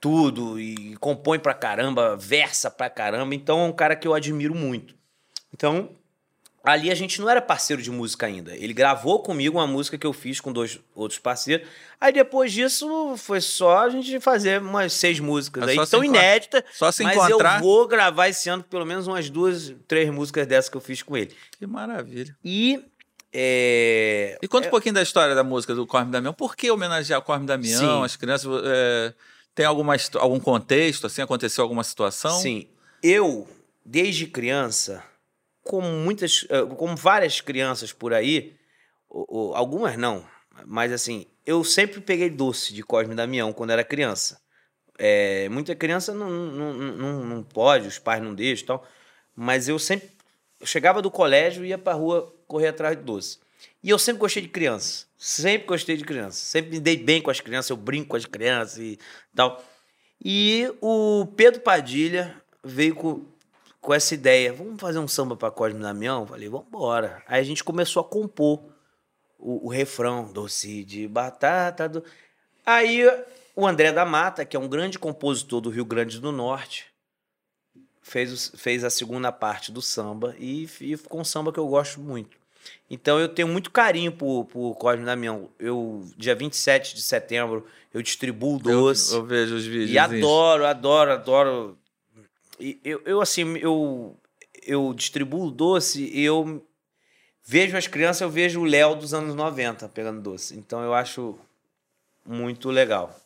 [0.01, 3.35] tudo e compõe pra caramba, versa pra caramba.
[3.35, 4.95] Então é um cara que eu admiro muito.
[5.53, 5.91] Então,
[6.63, 8.55] ali a gente não era parceiro de música ainda.
[8.57, 11.67] Ele gravou comigo uma música que eu fiz com dois outros parceiros.
[12.01, 16.63] Aí depois disso foi só a gente fazer umas seis músicas é aí, tão inéditas.
[16.73, 17.57] Só se mas encontrar.
[17.57, 21.03] eu vou gravar esse ano pelo menos umas duas, três músicas dessas que eu fiz
[21.03, 21.35] com ele.
[21.59, 22.37] Que maravilha.
[22.45, 22.85] E
[23.33, 24.39] é...
[24.41, 24.69] E conta é...
[24.69, 26.33] um pouquinho da história da música do Corme Damião.
[26.33, 28.05] Por que homenagear o Corme Damião, Sim.
[28.05, 28.51] as crianças?
[28.65, 29.15] É...
[29.59, 31.21] Tem alguma, algum contexto, assim?
[31.21, 32.39] Aconteceu alguma situação?
[32.39, 32.69] Sim.
[33.03, 33.49] Eu,
[33.85, 35.03] desde criança,
[35.65, 36.47] como muitas,
[36.77, 38.55] como várias crianças por aí,
[39.57, 40.25] algumas não,
[40.65, 44.41] mas assim, eu sempre peguei doce de Cosme Damião quando era criança.
[44.97, 48.87] É, muita criança não, não, não, não pode, os pais não deixam e tal,
[49.35, 50.09] mas eu sempre
[50.61, 53.41] eu chegava do colégio e ia pra rua correr atrás de doce.
[53.83, 55.07] E eu sempre gostei de criança.
[55.17, 56.39] Sempre gostei de criança.
[56.39, 58.99] Sempre me dei bem com as crianças, eu brinco com as crianças e
[59.35, 59.63] tal.
[60.25, 63.25] E o Pedro Padilha veio com,
[63.81, 64.53] com essa ideia.
[64.53, 66.27] Vamos fazer um samba para Cosme Damião?
[66.27, 67.23] Falei, vamos embora.
[67.27, 68.61] Aí a gente começou a compor
[69.39, 70.33] o, o refrão.
[70.33, 71.89] Doce de batata.
[71.89, 72.05] Do...
[72.67, 73.05] Aí
[73.55, 76.87] o André da Mata, que é um grande compositor do Rio Grande do Norte,
[78.01, 82.01] fez, fez a segunda parte do samba e, e ficou um samba que eu gosto
[82.01, 82.38] muito.
[82.91, 85.51] Então eu tenho muito carinho por, por Cosme Damião.
[85.59, 89.13] Eu, dia 27 de setembro, eu distribuo doce.
[89.13, 89.91] Eu, eu vejo os vídeos.
[89.91, 91.79] E adoro, adoro, adoro.
[92.59, 94.17] E eu, eu assim, eu,
[94.67, 96.65] eu distribuo doce e eu
[97.45, 100.57] vejo as crianças, eu vejo o Léo dos anos 90 pegando doce.
[100.57, 101.39] Então eu acho
[102.25, 103.19] muito legal.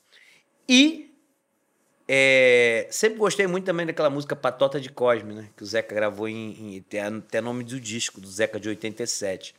[0.69, 1.12] E
[2.09, 5.49] é, sempre gostei muito também daquela música Patota de Cosme, né?
[5.57, 9.55] Que o Zeca gravou em, em até nome do disco, do Zeca de 87.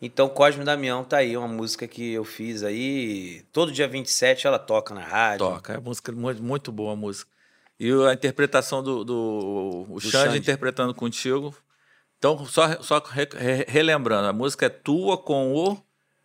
[0.00, 3.42] Então, Cosme Damião tá aí, uma música que eu fiz aí.
[3.52, 5.46] Todo dia 27 ela toca na rádio.
[5.46, 7.30] Toca, é música muito, muito boa a música.
[7.78, 11.54] E a interpretação do, do, o do Xande, Xande interpretando contigo.
[12.18, 13.28] Então, só, só re,
[13.66, 15.82] relembrando, a música é tua com o.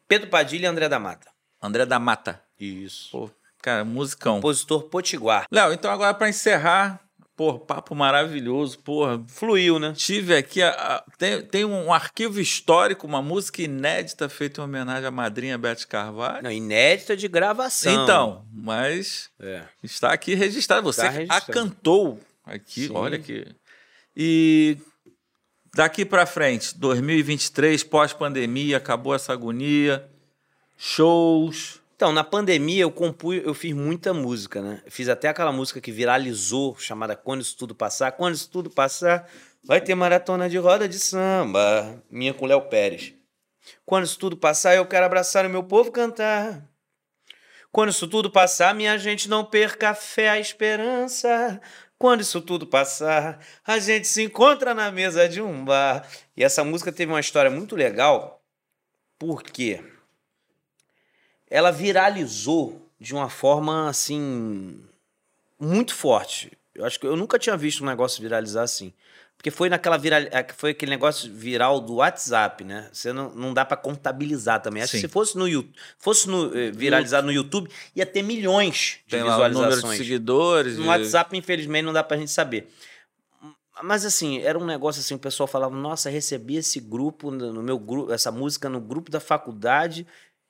[0.08, 1.30] Pedro Padilha e André da Mata.
[1.62, 2.42] André da Mata.
[2.60, 3.12] Isso.
[3.12, 3.32] Pô,
[3.62, 4.36] cara, musicão.
[4.36, 5.46] Compositor Potiguar.
[5.52, 7.00] Léo, então agora para encerrar,
[7.36, 9.22] pô, papo maravilhoso, porra.
[9.28, 9.94] Fluiu, né?
[9.96, 15.06] Tive aqui, a- a- tem, tem um arquivo histórico, uma música inédita feita em homenagem
[15.06, 16.44] à madrinha Beth Carvalho.
[16.44, 18.04] Não, inédita de gravação.
[18.04, 19.64] Então, mas É.
[19.84, 20.84] está aqui registrado.
[20.84, 21.46] Você que registrado.
[21.52, 22.94] a cantou aqui, Sim.
[22.94, 23.46] olha aqui.
[24.18, 24.78] E
[25.74, 30.06] daqui para frente, 2023, pós-pandemia, acabou essa agonia,
[30.78, 31.79] shows.
[32.00, 34.82] Então, na pandemia eu compus, eu fiz muita música, né?
[34.88, 38.14] Fiz até aquela música que viralizou, chamada Quando Isso Tudo Passar.
[38.14, 39.30] Quando Isso Tudo Passar,
[39.62, 42.02] vai ter maratona de roda de samba.
[42.10, 43.14] Minha com Léo Pérez.
[43.86, 46.66] Quando isso tudo passar, eu quero abraçar o meu povo cantar.
[47.70, 51.60] Quando isso tudo passar, minha gente não perca a fé, a esperança.
[51.98, 56.08] Quando isso tudo passar, a gente se encontra na mesa de um bar.
[56.38, 58.42] E essa música teve uma história muito legal,
[59.20, 59.84] porque
[61.50, 64.80] ela viralizou de uma forma assim
[65.60, 66.52] muito forte.
[66.76, 68.94] Eu acho que eu nunca tinha visto um negócio viralizar assim.
[69.36, 72.90] Porque foi naquela viral, é, foi aquele negócio viral do WhatsApp, né?
[72.92, 74.84] Você não, não dá pra contabilizar também.
[74.84, 74.98] Acho Sim.
[74.98, 75.46] que se fosse no
[75.98, 79.56] fosse no, eh, viralizar no YouTube, ia ter milhões de Tem lá o número de
[79.56, 79.98] visualizações.
[79.98, 80.76] seguidores.
[80.76, 82.70] No de- WhatsApp, infelizmente, não dá pra gente saber.
[83.82, 87.80] Mas assim, era um negócio assim, o pessoal falava, nossa, recebi esse grupo no meu
[87.80, 90.06] grupo, essa música no grupo da faculdade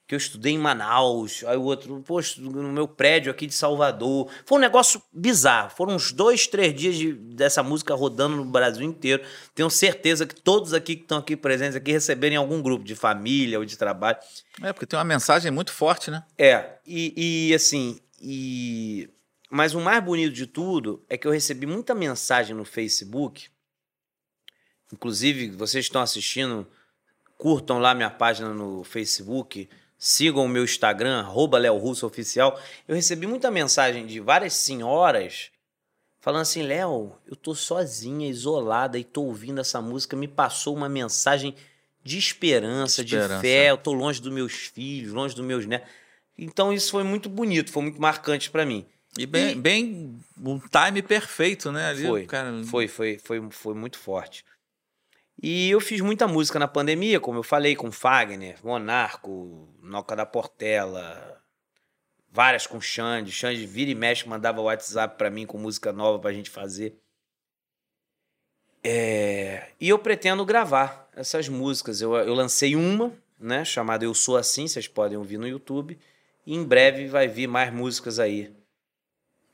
[0.10, 1.43] que eu estudei em Manaus.
[1.45, 4.28] Aí o outro, poxa, no meu prédio aqui de Salvador.
[4.43, 5.70] Foi um negócio bizarro.
[5.70, 9.24] Foram uns dois, três dias de- dessa música rodando no Brasil inteiro.
[9.53, 12.95] Tenho certeza que todos aqui que estão aqui presentes aqui receberam em algum grupo de
[12.95, 14.18] família ou de trabalho.
[14.64, 16.24] É, porque tem uma mensagem muito forte, né?
[16.36, 19.07] É, e, e, assim, e
[19.51, 23.47] mas o mais bonito de tudo é que eu recebi muita mensagem no Facebook.
[24.91, 26.68] Inclusive, vocês estão assistindo,
[27.38, 29.70] curtam lá minha página no Facebook,
[30.00, 32.60] sigam o meu Instagram, arroba Léo Russo Oficial.
[32.88, 35.52] Eu recebi muita mensagem de várias senhoras
[36.22, 40.89] falando assim, Léo, eu tô sozinha, isolada, e tô ouvindo essa música, me passou uma
[40.89, 41.54] mensagem
[42.04, 43.41] de esperança, de Esperança.
[43.41, 45.88] fé, eu tô longe dos meus filhos, longe dos meus netos.
[46.38, 48.86] Então isso foi muito bonito, foi muito marcante pra mim.
[49.18, 51.88] E bem, E- bem um time perfeito, né?
[51.89, 54.45] Ali, Foi, cara, Foi, foi, foi, foi muito forte.
[55.42, 60.26] E eu fiz muita música na pandemia, como eu falei, com Fagner, Monarco, Noca da
[60.26, 61.42] Portela,
[62.30, 63.32] várias com Xande.
[63.32, 67.00] Xande vira e mexe, mandava WhatsApp pra mim com música nova pra gente fazer.
[68.84, 72.02] É, E eu pretendo gravar essas músicas.
[72.02, 75.98] Eu, eu lancei uma, né, chamada Eu Sou Assim, vocês podem ouvir no YouTube.
[76.46, 78.54] E em breve vai vir mais músicas aí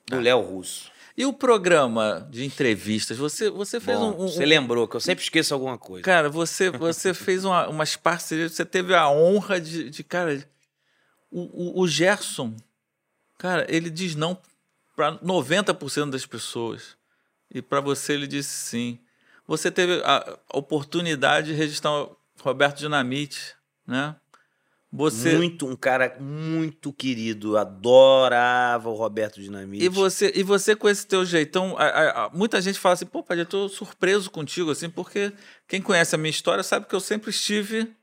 [0.07, 0.91] do Léo Russo.
[1.17, 3.17] E o programa de entrevistas?
[3.17, 6.03] Você, você fez Bom, um, um- Você lembrou que eu sempre esqueço alguma coisa.
[6.03, 9.89] Cara, você, você fez uma- umas parcerias, você teve a honra de.
[9.89, 10.45] de, cara,
[11.31, 12.55] o, o, o Gerson,
[13.37, 14.37] cara, ele diz não
[14.95, 16.97] para 90% das pessoas.
[17.53, 18.99] E para você ele disse sim.
[19.47, 23.53] Você teve a oportunidade de registrar o Roberto Dinamite,
[23.87, 24.15] né?
[24.95, 27.57] Você, Muito, um cara muito querido.
[27.57, 29.83] Adorava o Roberto Dinamite.
[29.83, 33.05] E você, e você com esse teu jeitão, a- a- a- muita gente fala assim,
[33.05, 35.33] pô, Padre, eu tô surpreso contigo, assim, porque
[35.67, 37.93] quem conhece a minha história sabe que eu sempre estive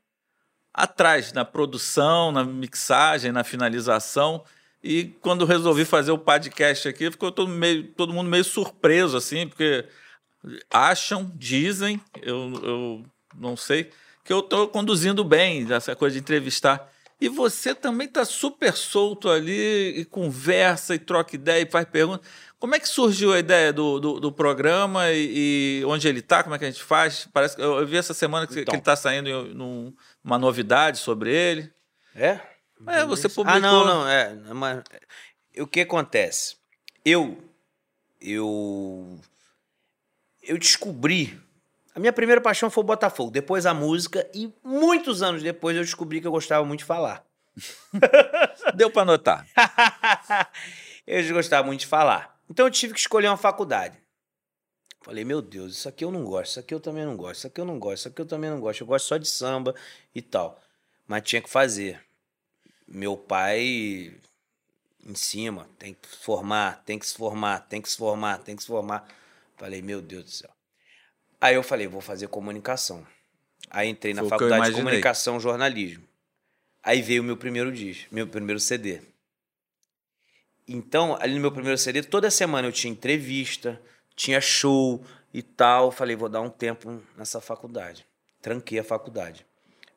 [0.73, 4.43] atrás, na produção, na mixagem, na finalização.
[4.83, 9.47] E quando resolvi fazer o podcast aqui, ficou todo, meio, todo mundo meio surpreso, assim,
[9.47, 9.85] porque
[10.69, 13.89] acham, dizem, eu, eu não sei,
[14.23, 16.91] que eu estou conduzindo bem essa coisa de entrevistar.
[17.19, 22.25] E você também está super solto ali, e conversa, e troca ideia, e faz perguntas.
[22.59, 26.43] Como é que surgiu a ideia do, do, do programa e, e onde ele está?
[26.43, 27.27] Como é que a gente faz?
[27.33, 28.73] Parece que eu, eu vi essa semana que, que Então.
[28.73, 29.93] ele está saindo em num-
[30.23, 31.71] uma novidade sobre ele.
[32.15, 32.39] É?
[32.87, 33.57] É, você publicou.
[33.57, 34.07] Ah, não, não.
[34.07, 34.81] É, mas,
[35.59, 36.55] o que acontece?
[37.05, 37.37] Eu.
[38.21, 39.19] Eu.
[40.41, 41.39] Eu descobri.
[41.95, 45.83] A minha primeira paixão foi o Botafogo, depois a música, e muitos anos depois eu
[45.83, 47.23] descobri que eu gostava muito de falar.
[48.73, 49.47] Deu para notar.
[51.05, 52.35] eu gostava muito de falar.
[52.49, 54.01] Então eu tive que escolher uma faculdade.
[55.01, 57.47] Falei, meu Deus, isso aqui eu não gosto, isso aqui eu também não gosto, isso
[57.47, 58.81] aqui eu não gosto, isso aqui eu também não gosto.
[58.81, 59.75] Eu gosto só de samba
[60.15, 60.59] e tal.
[61.05, 62.01] Mas tinha que fazer.
[62.87, 64.15] Meu pai
[65.05, 68.55] em cima, tem que se formar, tem que se formar, tem que se formar, tem
[68.55, 69.07] que se formar.
[69.57, 70.49] Falei, meu Deus do céu.
[71.43, 73.05] Aí eu falei, vou fazer comunicação.
[73.69, 76.07] Aí entrei na Foi faculdade de comunicação e jornalismo.
[76.81, 79.01] Aí veio o meu primeiro disco, meu primeiro CD.
[80.65, 83.81] Então, ali no meu primeiro CD, toda semana eu tinha entrevista,
[84.15, 85.91] tinha show e tal.
[85.91, 88.05] Falei, vou dar um tempo nessa faculdade.
[88.41, 89.45] Tranquei a faculdade.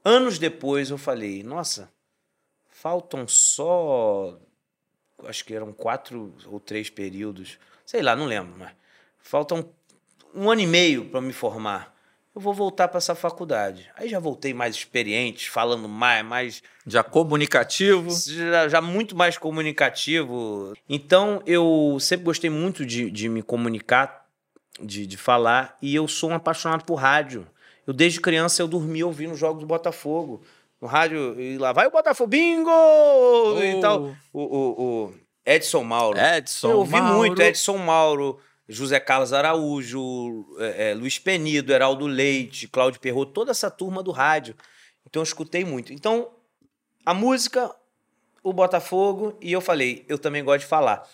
[0.04, 1.88] Anos depois eu falei, nossa,
[2.76, 4.38] Faltam só.
[5.24, 7.58] Acho que eram quatro ou três períodos.
[7.86, 8.70] Sei lá, não lembro, mas.
[9.18, 9.72] Faltam
[10.34, 11.94] um ano e meio para me formar.
[12.34, 13.90] Eu vou voltar para essa faculdade.
[13.96, 18.10] Aí já voltei mais experiente, falando mais, mais Já comunicativo.
[18.10, 20.74] já, já muito mais comunicativo.
[20.86, 24.26] Então, eu sempre gostei muito de, de me comunicar,
[24.82, 27.46] de, de falar, e eu sou um apaixonado por rádio.
[27.86, 30.42] Eu, desde criança, eu dormia ouvindo os jogos do Botafogo.
[30.78, 32.70] No rádio, e lá vai o Botafogo, bingo!
[33.62, 34.14] E tal.
[34.30, 35.14] O, o, o
[35.46, 36.18] Edson Mauro.
[36.18, 36.70] Edson.
[36.70, 37.16] eu ouvi Mauro.
[37.16, 43.50] muito Edson Mauro, José Carlos Araújo, é, é, Luiz Penido, Heraldo Leite, Cláudio Perrot, toda
[43.52, 44.54] essa turma do rádio.
[45.08, 45.92] Então eu escutei muito.
[45.92, 46.30] Então,
[47.04, 47.72] a música,
[48.42, 51.08] o Botafogo, e eu falei, eu também gosto de falar.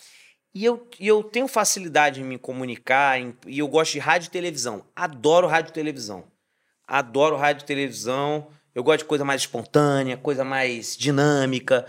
[0.55, 4.26] E eu, e eu tenho facilidade em me comunicar, em- e eu gosto de rádio
[4.28, 4.84] e televisão.
[4.94, 6.24] Adoro rádio e televisão.
[6.86, 8.48] Adoro rádio e televisão.
[8.74, 11.86] Eu gosto de coisa mais espontânea, coisa mais dinâmica.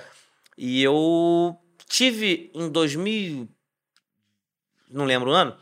[0.57, 1.57] E eu
[1.88, 3.47] tive em 2000,
[4.94, 5.58] não lembro o ano,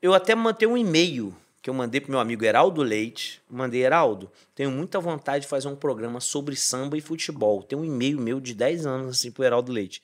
[0.00, 3.40] eu até mandei um e-mail que eu mandei pro meu amigo Heraldo Leite.
[3.48, 7.62] Mandei, Heraldo, tenho muita vontade de fazer um programa sobre samba e futebol.
[7.62, 10.02] Tem um e-mail meu de 10 anos assim pro Heraldo Leite.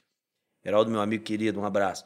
[0.65, 2.05] Heraldo, meu amigo querido, um abraço.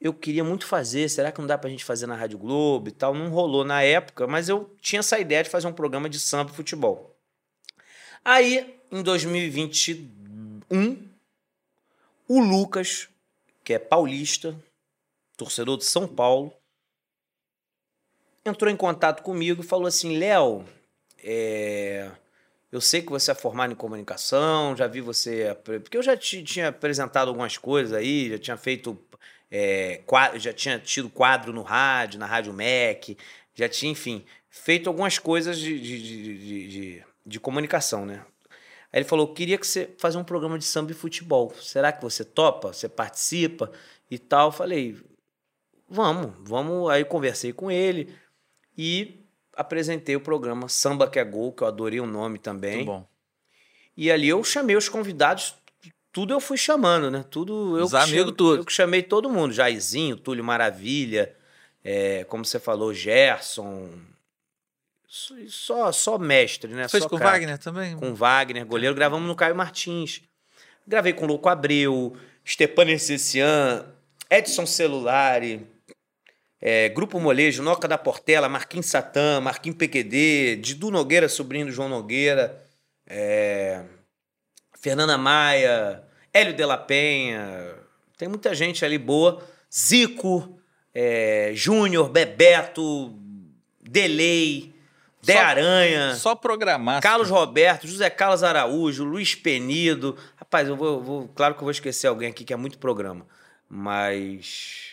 [0.00, 2.92] Eu queria muito fazer, será que não dá pra gente fazer na Rádio Globo e
[2.92, 3.14] tal?
[3.14, 6.50] Não rolou na época, mas eu tinha essa ideia de fazer um programa de samba
[6.50, 7.14] e futebol.
[8.24, 11.06] Aí, em 2021,
[12.26, 13.08] o Lucas,
[13.62, 14.56] que é paulista,
[15.40, 16.52] torcedor de São Paulo,
[18.44, 20.64] entrou em contato comigo e falou assim: Léo,
[21.22, 22.10] é,
[22.70, 25.56] eu sei que você é formado em comunicação, já vi você.
[25.64, 28.98] Porque eu já ti- tinha apresentado algumas coisas aí, já tinha feito.
[29.50, 33.16] é, qua- já tinha tido quadro no rádio, na Rádio MEC,
[33.54, 38.24] já tinha, enfim, feito algumas coisas de, de, de, de, de- comunicação, né?
[38.92, 41.52] Aí ele falou: queria que você fazer um programa de samba e futebol.
[41.60, 42.72] Será que você topa?
[42.72, 43.72] Você participa
[44.10, 44.52] e tal?
[44.52, 44.96] Falei:
[45.90, 46.88] vamos, vamos.
[46.90, 48.14] Aí conversei com ele
[48.78, 49.20] e
[49.54, 52.76] apresentei o programa Samba que é Gol, que eu adorei o nome também.
[52.76, 53.06] Muito bom.
[53.96, 55.54] E ali eu chamei os convidados,
[56.12, 57.24] tudo eu fui chamando, né?
[57.30, 58.56] Tudo eu Os que amigos, tudo.
[58.60, 61.34] Eu que chamei todo mundo, Jairzinho, Túlio Maravilha,
[61.84, 63.90] é, como você falou, Gerson.
[65.48, 66.88] Só- Só, mestre, né?
[66.88, 67.96] Fez Só com o craque Wagner também?
[67.96, 70.22] com Wagner, goleiro, gravamos no Caio Martins.
[70.86, 72.16] Gravei com Louco Abreu,
[72.46, 73.86] Stepan Essessian,
[74.30, 75.66] Edson Celulari,
[76.60, 81.88] é, Grupo Molejo, Noca da Portela, Marquinhos Satã, Marquinhos PQD, Didu Nogueira, sobrinho do João
[81.88, 82.62] Nogueira,
[83.06, 83.82] é,
[84.80, 86.02] Fernanda Maia,
[86.32, 87.74] Hélio de la Penha,
[88.16, 89.42] tem muita gente ali boa,
[89.72, 90.58] Zico,
[90.94, 93.14] é, Júnior, Bebeto,
[93.80, 94.72] Delay,
[95.22, 96.14] De Só- Aranha.
[96.14, 97.02] Só programar.
[97.02, 100.16] Carlos Roberto, José Carlos Araújo, Luiz Penido.
[100.36, 102.78] Rapaz, eu vou, eu vou- Claro que eu vou esquecer alguém aqui que é muito
[102.78, 103.26] programa.
[103.68, 104.89] Mas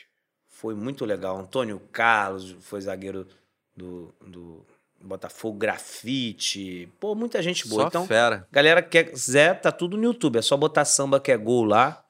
[0.60, 1.38] foi muito legal.
[1.38, 3.28] Antônio Carlos foi zagueiro
[3.76, 4.66] do, do
[5.00, 6.90] Botafogo, grafite.
[7.00, 7.84] Pô, muita gente boa.
[7.84, 8.48] Só então, fera.
[8.52, 10.38] galera que quiser, tá tudo no YouTube.
[10.38, 12.04] É só botar samba que é gol lá.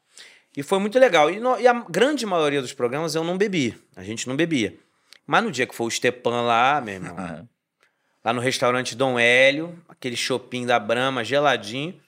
[0.55, 1.29] E foi muito legal.
[1.29, 3.77] E, no- e a grande maioria dos programas eu não bebi.
[3.95, 4.77] A gente não bebia.
[5.25, 7.43] Mas no dia que foi o Stepan lá, meu irmão, Ah,
[8.23, 11.99] lá no restaurante Dom Hélio, aquele shopping da Brahma geladinho.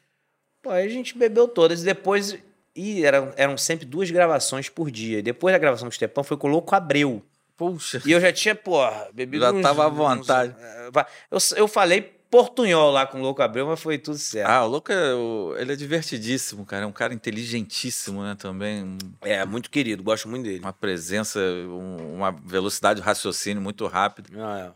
[0.61, 2.37] Pô, aí a gente bebeu todas e depois.
[2.79, 5.19] E eram, eram sempre duas gravações por dia.
[5.19, 7.21] E depois da gravação do Stepan foi com o Louco Abreu.
[7.57, 8.01] Puxa.
[8.05, 9.43] E eu já tinha, porra, bebido.
[9.43, 10.55] Já uns- tava à uns- vontade.
[10.57, 12.01] eh, va- eu, eu falei
[12.31, 14.47] portunhol lá com o Louco Abreu, mas foi tudo certo.
[14.47, 16.83] Ah, o louco é, o- ele é divertidíssimo, cara.
[16.83, 18.35] É um cara inteligentíssimo, né?
[18.39, 18.97] Também.
[19.21, 20.59] É, muito querido, gosto muito dele.
[20.59, 24.29] Uma presença, um- uma velocidade de raciocínio muito rápida.
[24.37, 24.71] Ah,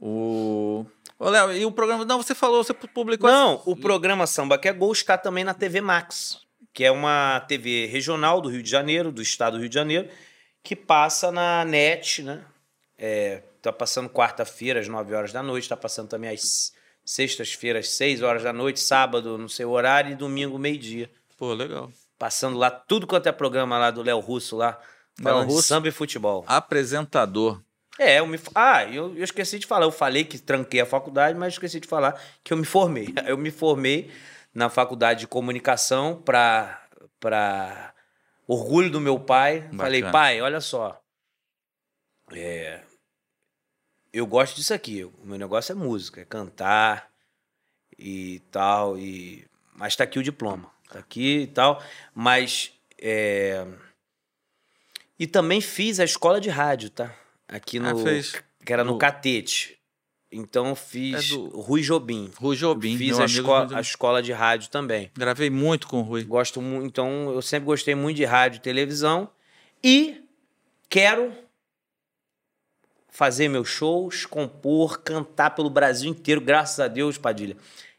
[0.00, 0.84] O.
[1.18, 2.04] Ô, Léo, e o programa.
[2.04, 2.74] Não, você falou, você é.
[2.74, 3.30] publicou.
[3.30, 6.40] Não, o programa Samba que é Gol está também na TV Max,
[6.72, 10.08] que é uma TV regional do Rio de Janeiro, do estado do Rio de Janeiro,
[10.62, 12.44] que passa na net, né?
[12.96, 16.72] É, tá passando quarta-feira às 9 horas da noite, tá passando também às
[17.04, 21.10] sextas-feiras, 6 horas da noite, sábado, no seu horário, e domingo, meio-dia.
[21.36, 21.90] Pô, legal.
[22.18, 24.78] Passando lá tudo quanto é programa lá do Léo Russo lá,
[25.20, 25.66] falando de Russo.
[25.68, 26.44] samba e futebol.
[26.46, 27.60] Apresentador.
[27.98, 28.38] É, eu me.
[28.54, 29.84] Ah, eu, eu esqueci de falar.
[29.84, 33.12] Eu falei que tranquei a faculdade, mas esqueci de falar que eu me formei.
[33.26, 34.10] Eu me formei
[34.54, 36.78] na faculdade de comunicação para
[37.18, 37.94] para
[38.46, 39.60] orgulho do meu pai.
[39.62, 39.82] Bacana.
[39.84, 41.00] Falei, pai, olha só.
[42.32, 42.82] É,
[44.12, 45.04] eu gosto disso aqui.
[45.04, 47.10] O meu negócio é música, é cantar
[47.98, 48.98] e tal.
[48.98, 50.70] E, mas tá aqui o diploma.
[50.90, 51.82] Tá aqui e tal.
[52.14, 52.72] Mas.
[53.00, 53.66] é,
[55.18, 57.14] e também fiz a escola de rádio, tá?
[57.46, 57.98] Aqui Ah, no.
[58.02, 58.42] fez.
[58.64, 59.78] Que era no No- Catete.
[60.32, 62.30] Então eu fiz É do- Rui Jobim.
[62.36, 65.10] Rui Jobim, Fiz meu a, esco- a escola de rádio também.
[65.16, 66.24] Gravei muito com o Rui.
[66.24, 69.28] Gosto muito, então eu sempre gostei muito de rádio e televisão
[69.84, 70.22] e
[70.88, 71.32] quero
[73.10, 77.56] fazer meus shows, compor, cantar pelo Brasil inteiro, graças a Deus, Padilha.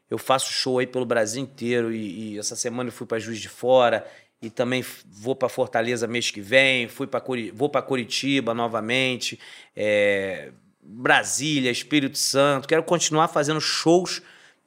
[0.10, 3.40] Eu faço show aí pelo Brasil inteiro e, e essa semana eu fui para Juiz
[3.40, 4.06] de Fora
[4.42, 7.24] e também vou para Fortaleza mês que vem, fui para
[7.54, 9.40] vou para Curitiba novamente,
[9.76, 10.52] é,
[10.86, 12.68] Brasília, Espírito Santo.
[12.68, 14.22] Quero continuar fazendo shows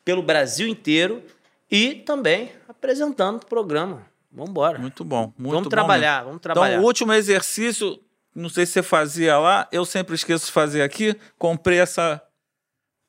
[0.04, 1.22] pelo Brasil inteiro
[1.70, 4.06] e também apresentando o programa.
[4.30, 4.78] Vamos embora.
[4.78, 5.32] Muito bom.
[5.38, 6.74] Muito Vamos bom trabalhar, vamos trabalhar.
[6.74, 8.00] Então, o último exercício,
[8.34, 11.16] não sei se você fazia lá, eu sempre esqueço de fazer aqui.
[11.38, 12.22] Comprei essa,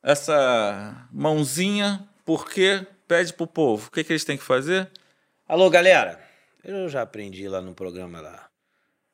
[0.02, 3.88] essa mãozinha, porque pede pro povo.
[3.88, 4.90] O que, que eles têm que fazer?
[5.48, 6.20] Alô, galera.
[6.62, 8.48] Eu já aprendi lá no programa lá.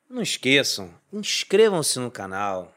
[0.09, 2.74] Não esqueçam, inscrevam-se no canal,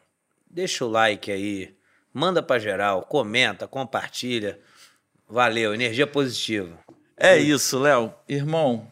[0.50, 1.74] deixa o like aí,
[2.12, 4.58] manda pra geral, comenta, compartilha.
[5.28, 6.78] Valeu, energia positiva.
[7.16, 8.14] É isso, Léo.
[8.26, 8.90] Irmão,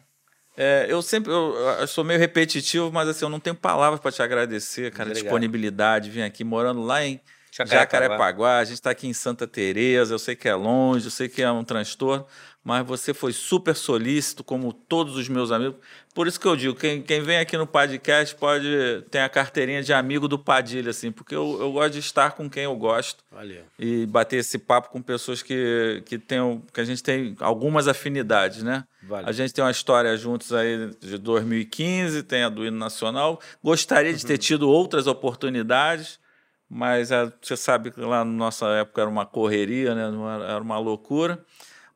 [0.55, 4.11] é, eu sempre eu, eu sou meio repetitivo, mas assim, eu não tenho palavras para
[4.11, 5.09] te agradecer, cara.
[5.09, 5.23] Obrigado.
[5.23, 7.79] Disponibilidade, vim aqui morando lá em Jacarepaguá.
[7.79, 8.57] Jacarepaguá.
[8.57, 10.13] A gente está aqui em Santa Teresa.
[10.13, 12.25] Eu sei que é longe, eu sei que é um transtorno,
[12.67, 15.77] mas você foi super solícito, como todos os meus amigos.
[16.13, 19.81] Por isso que eu digo, quem, quem vem aqui no podcast pode ter a carteirinha
[19.81, 23.23] de amigo do Padilha, assim, porque eu, eu gosto de estar com quem eu gosto
[23.31, 23.63] Valeu.
[23.79, 28.61] e bater esse papo com pessoas que, que, tem, que a gente tem algumas afinidades,
[28.61, 28.83] né?
[29.01, 29.29] Valeu.
[29.29, 33.39] A gente tem uma história juntos aí de 2015, tem a do hino nacional.
[33.63, 36.19] Gostaria de ter tido outras oportunidades,
[36.69, 40.03] mas ah, você sabe que lá na nossa época era uma correria, né?
[40.49, 41.41] Era uma loucura.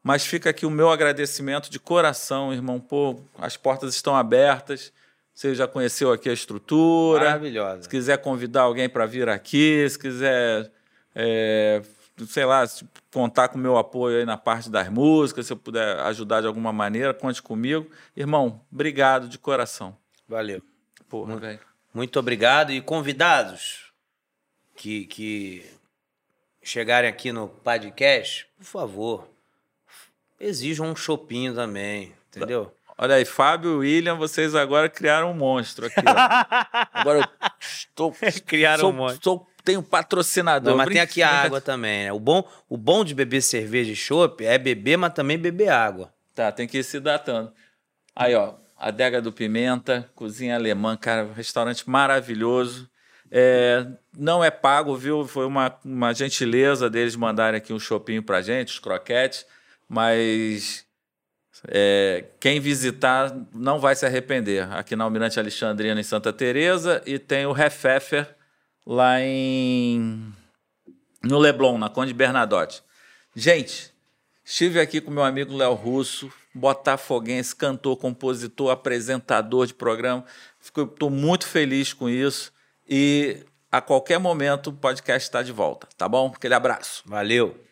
[0.04, 2.80] Mas fica aqui o meu agradecimento de coração, irmão.
[2.80, 4.92] Pô, as portas estão abertas.
[5.34, 7.26] Você já conheceu aqui a estrutura.
[7.26, 7.84] Maravilhosa.
[7.84, 10.72] Se quiser convidar alguém para vir aqui, se quiser,
[11.16, 11.82] é,
[12.28, 12.64] sei lá,
[13.12, 16.48] contar com o meu apoio aí na parte das músicas, se eu puder ajudar de
[16.48, 17.90] alguma maneira, conte comigo.
[18.16, 19.96] Irmão, obrigado de coração.
[20.28, 20.62] Valeu.
[21.08, 21.60] Porra, velho.
[21.94, 22.72] Muito obrigado.
[22.72, 23.92] E convidados
[24.76, 25.66] que, que
[26.62, 29.31] chegarem aqui no podcast, por favor,
[30.42, 32.74] exijam um chopinho também, entendeu?
[32.98, 36.02] Olha aí, Fábio e William, vocês agora criaram um monstro aqui.
[36.06, 36.12] ó.
[36.94, 37.26] agora eu
[37.60, 38.16] estou.
[38.46, 39.22] Criaram sou, um monstro.
[39.24, 40.72] sou- tenho patrocinador.
[40.72, 42.14] Não, mas tem aqui a água também, né?
[42.14, 46.14] O bom, o bom de beber cerveja e chopp é beber, mas também beber água.
[46.34, 47.52] Tá, tem que ir se datando.
[48.16, 52.90] Aí, ó, Adega do Pimenta, cozinha alemã, cara, restaurante maravilhoso.
[53.32, 53.86] É,
[54.18, 55.26] não é pago, viu?
[55.26, 59.46] Foi uma, uma gentileza deles mandarem aqui um chopinho pra gente, os croquetes,
[59.92, 60.86] mas
[61.68, 64.72] é, quem visitar não vai se arrepender.
[64.72, 68.34] Aqui na Almirante Alexandrina, em Santa Teresa, e tem o Refefer
[68.88, 70.34] lá em
[71.22, 72.82] no Leblon, na Conde Bernadotte.
[73.36, 73.94] Gente,
[74.46, 80.24] estive aqui com meu amigo Léo Russo, botafoguense, cantor, compositor, apresentador de programa.
[80.62, 82.54] Estou muito feliz com isso
[82.88, 86.32] e a qualquer momento o podcast está de volta, tá bom?
[86.34, 87.04] Aquele abraço.
[87.06, 87.71] Valeu.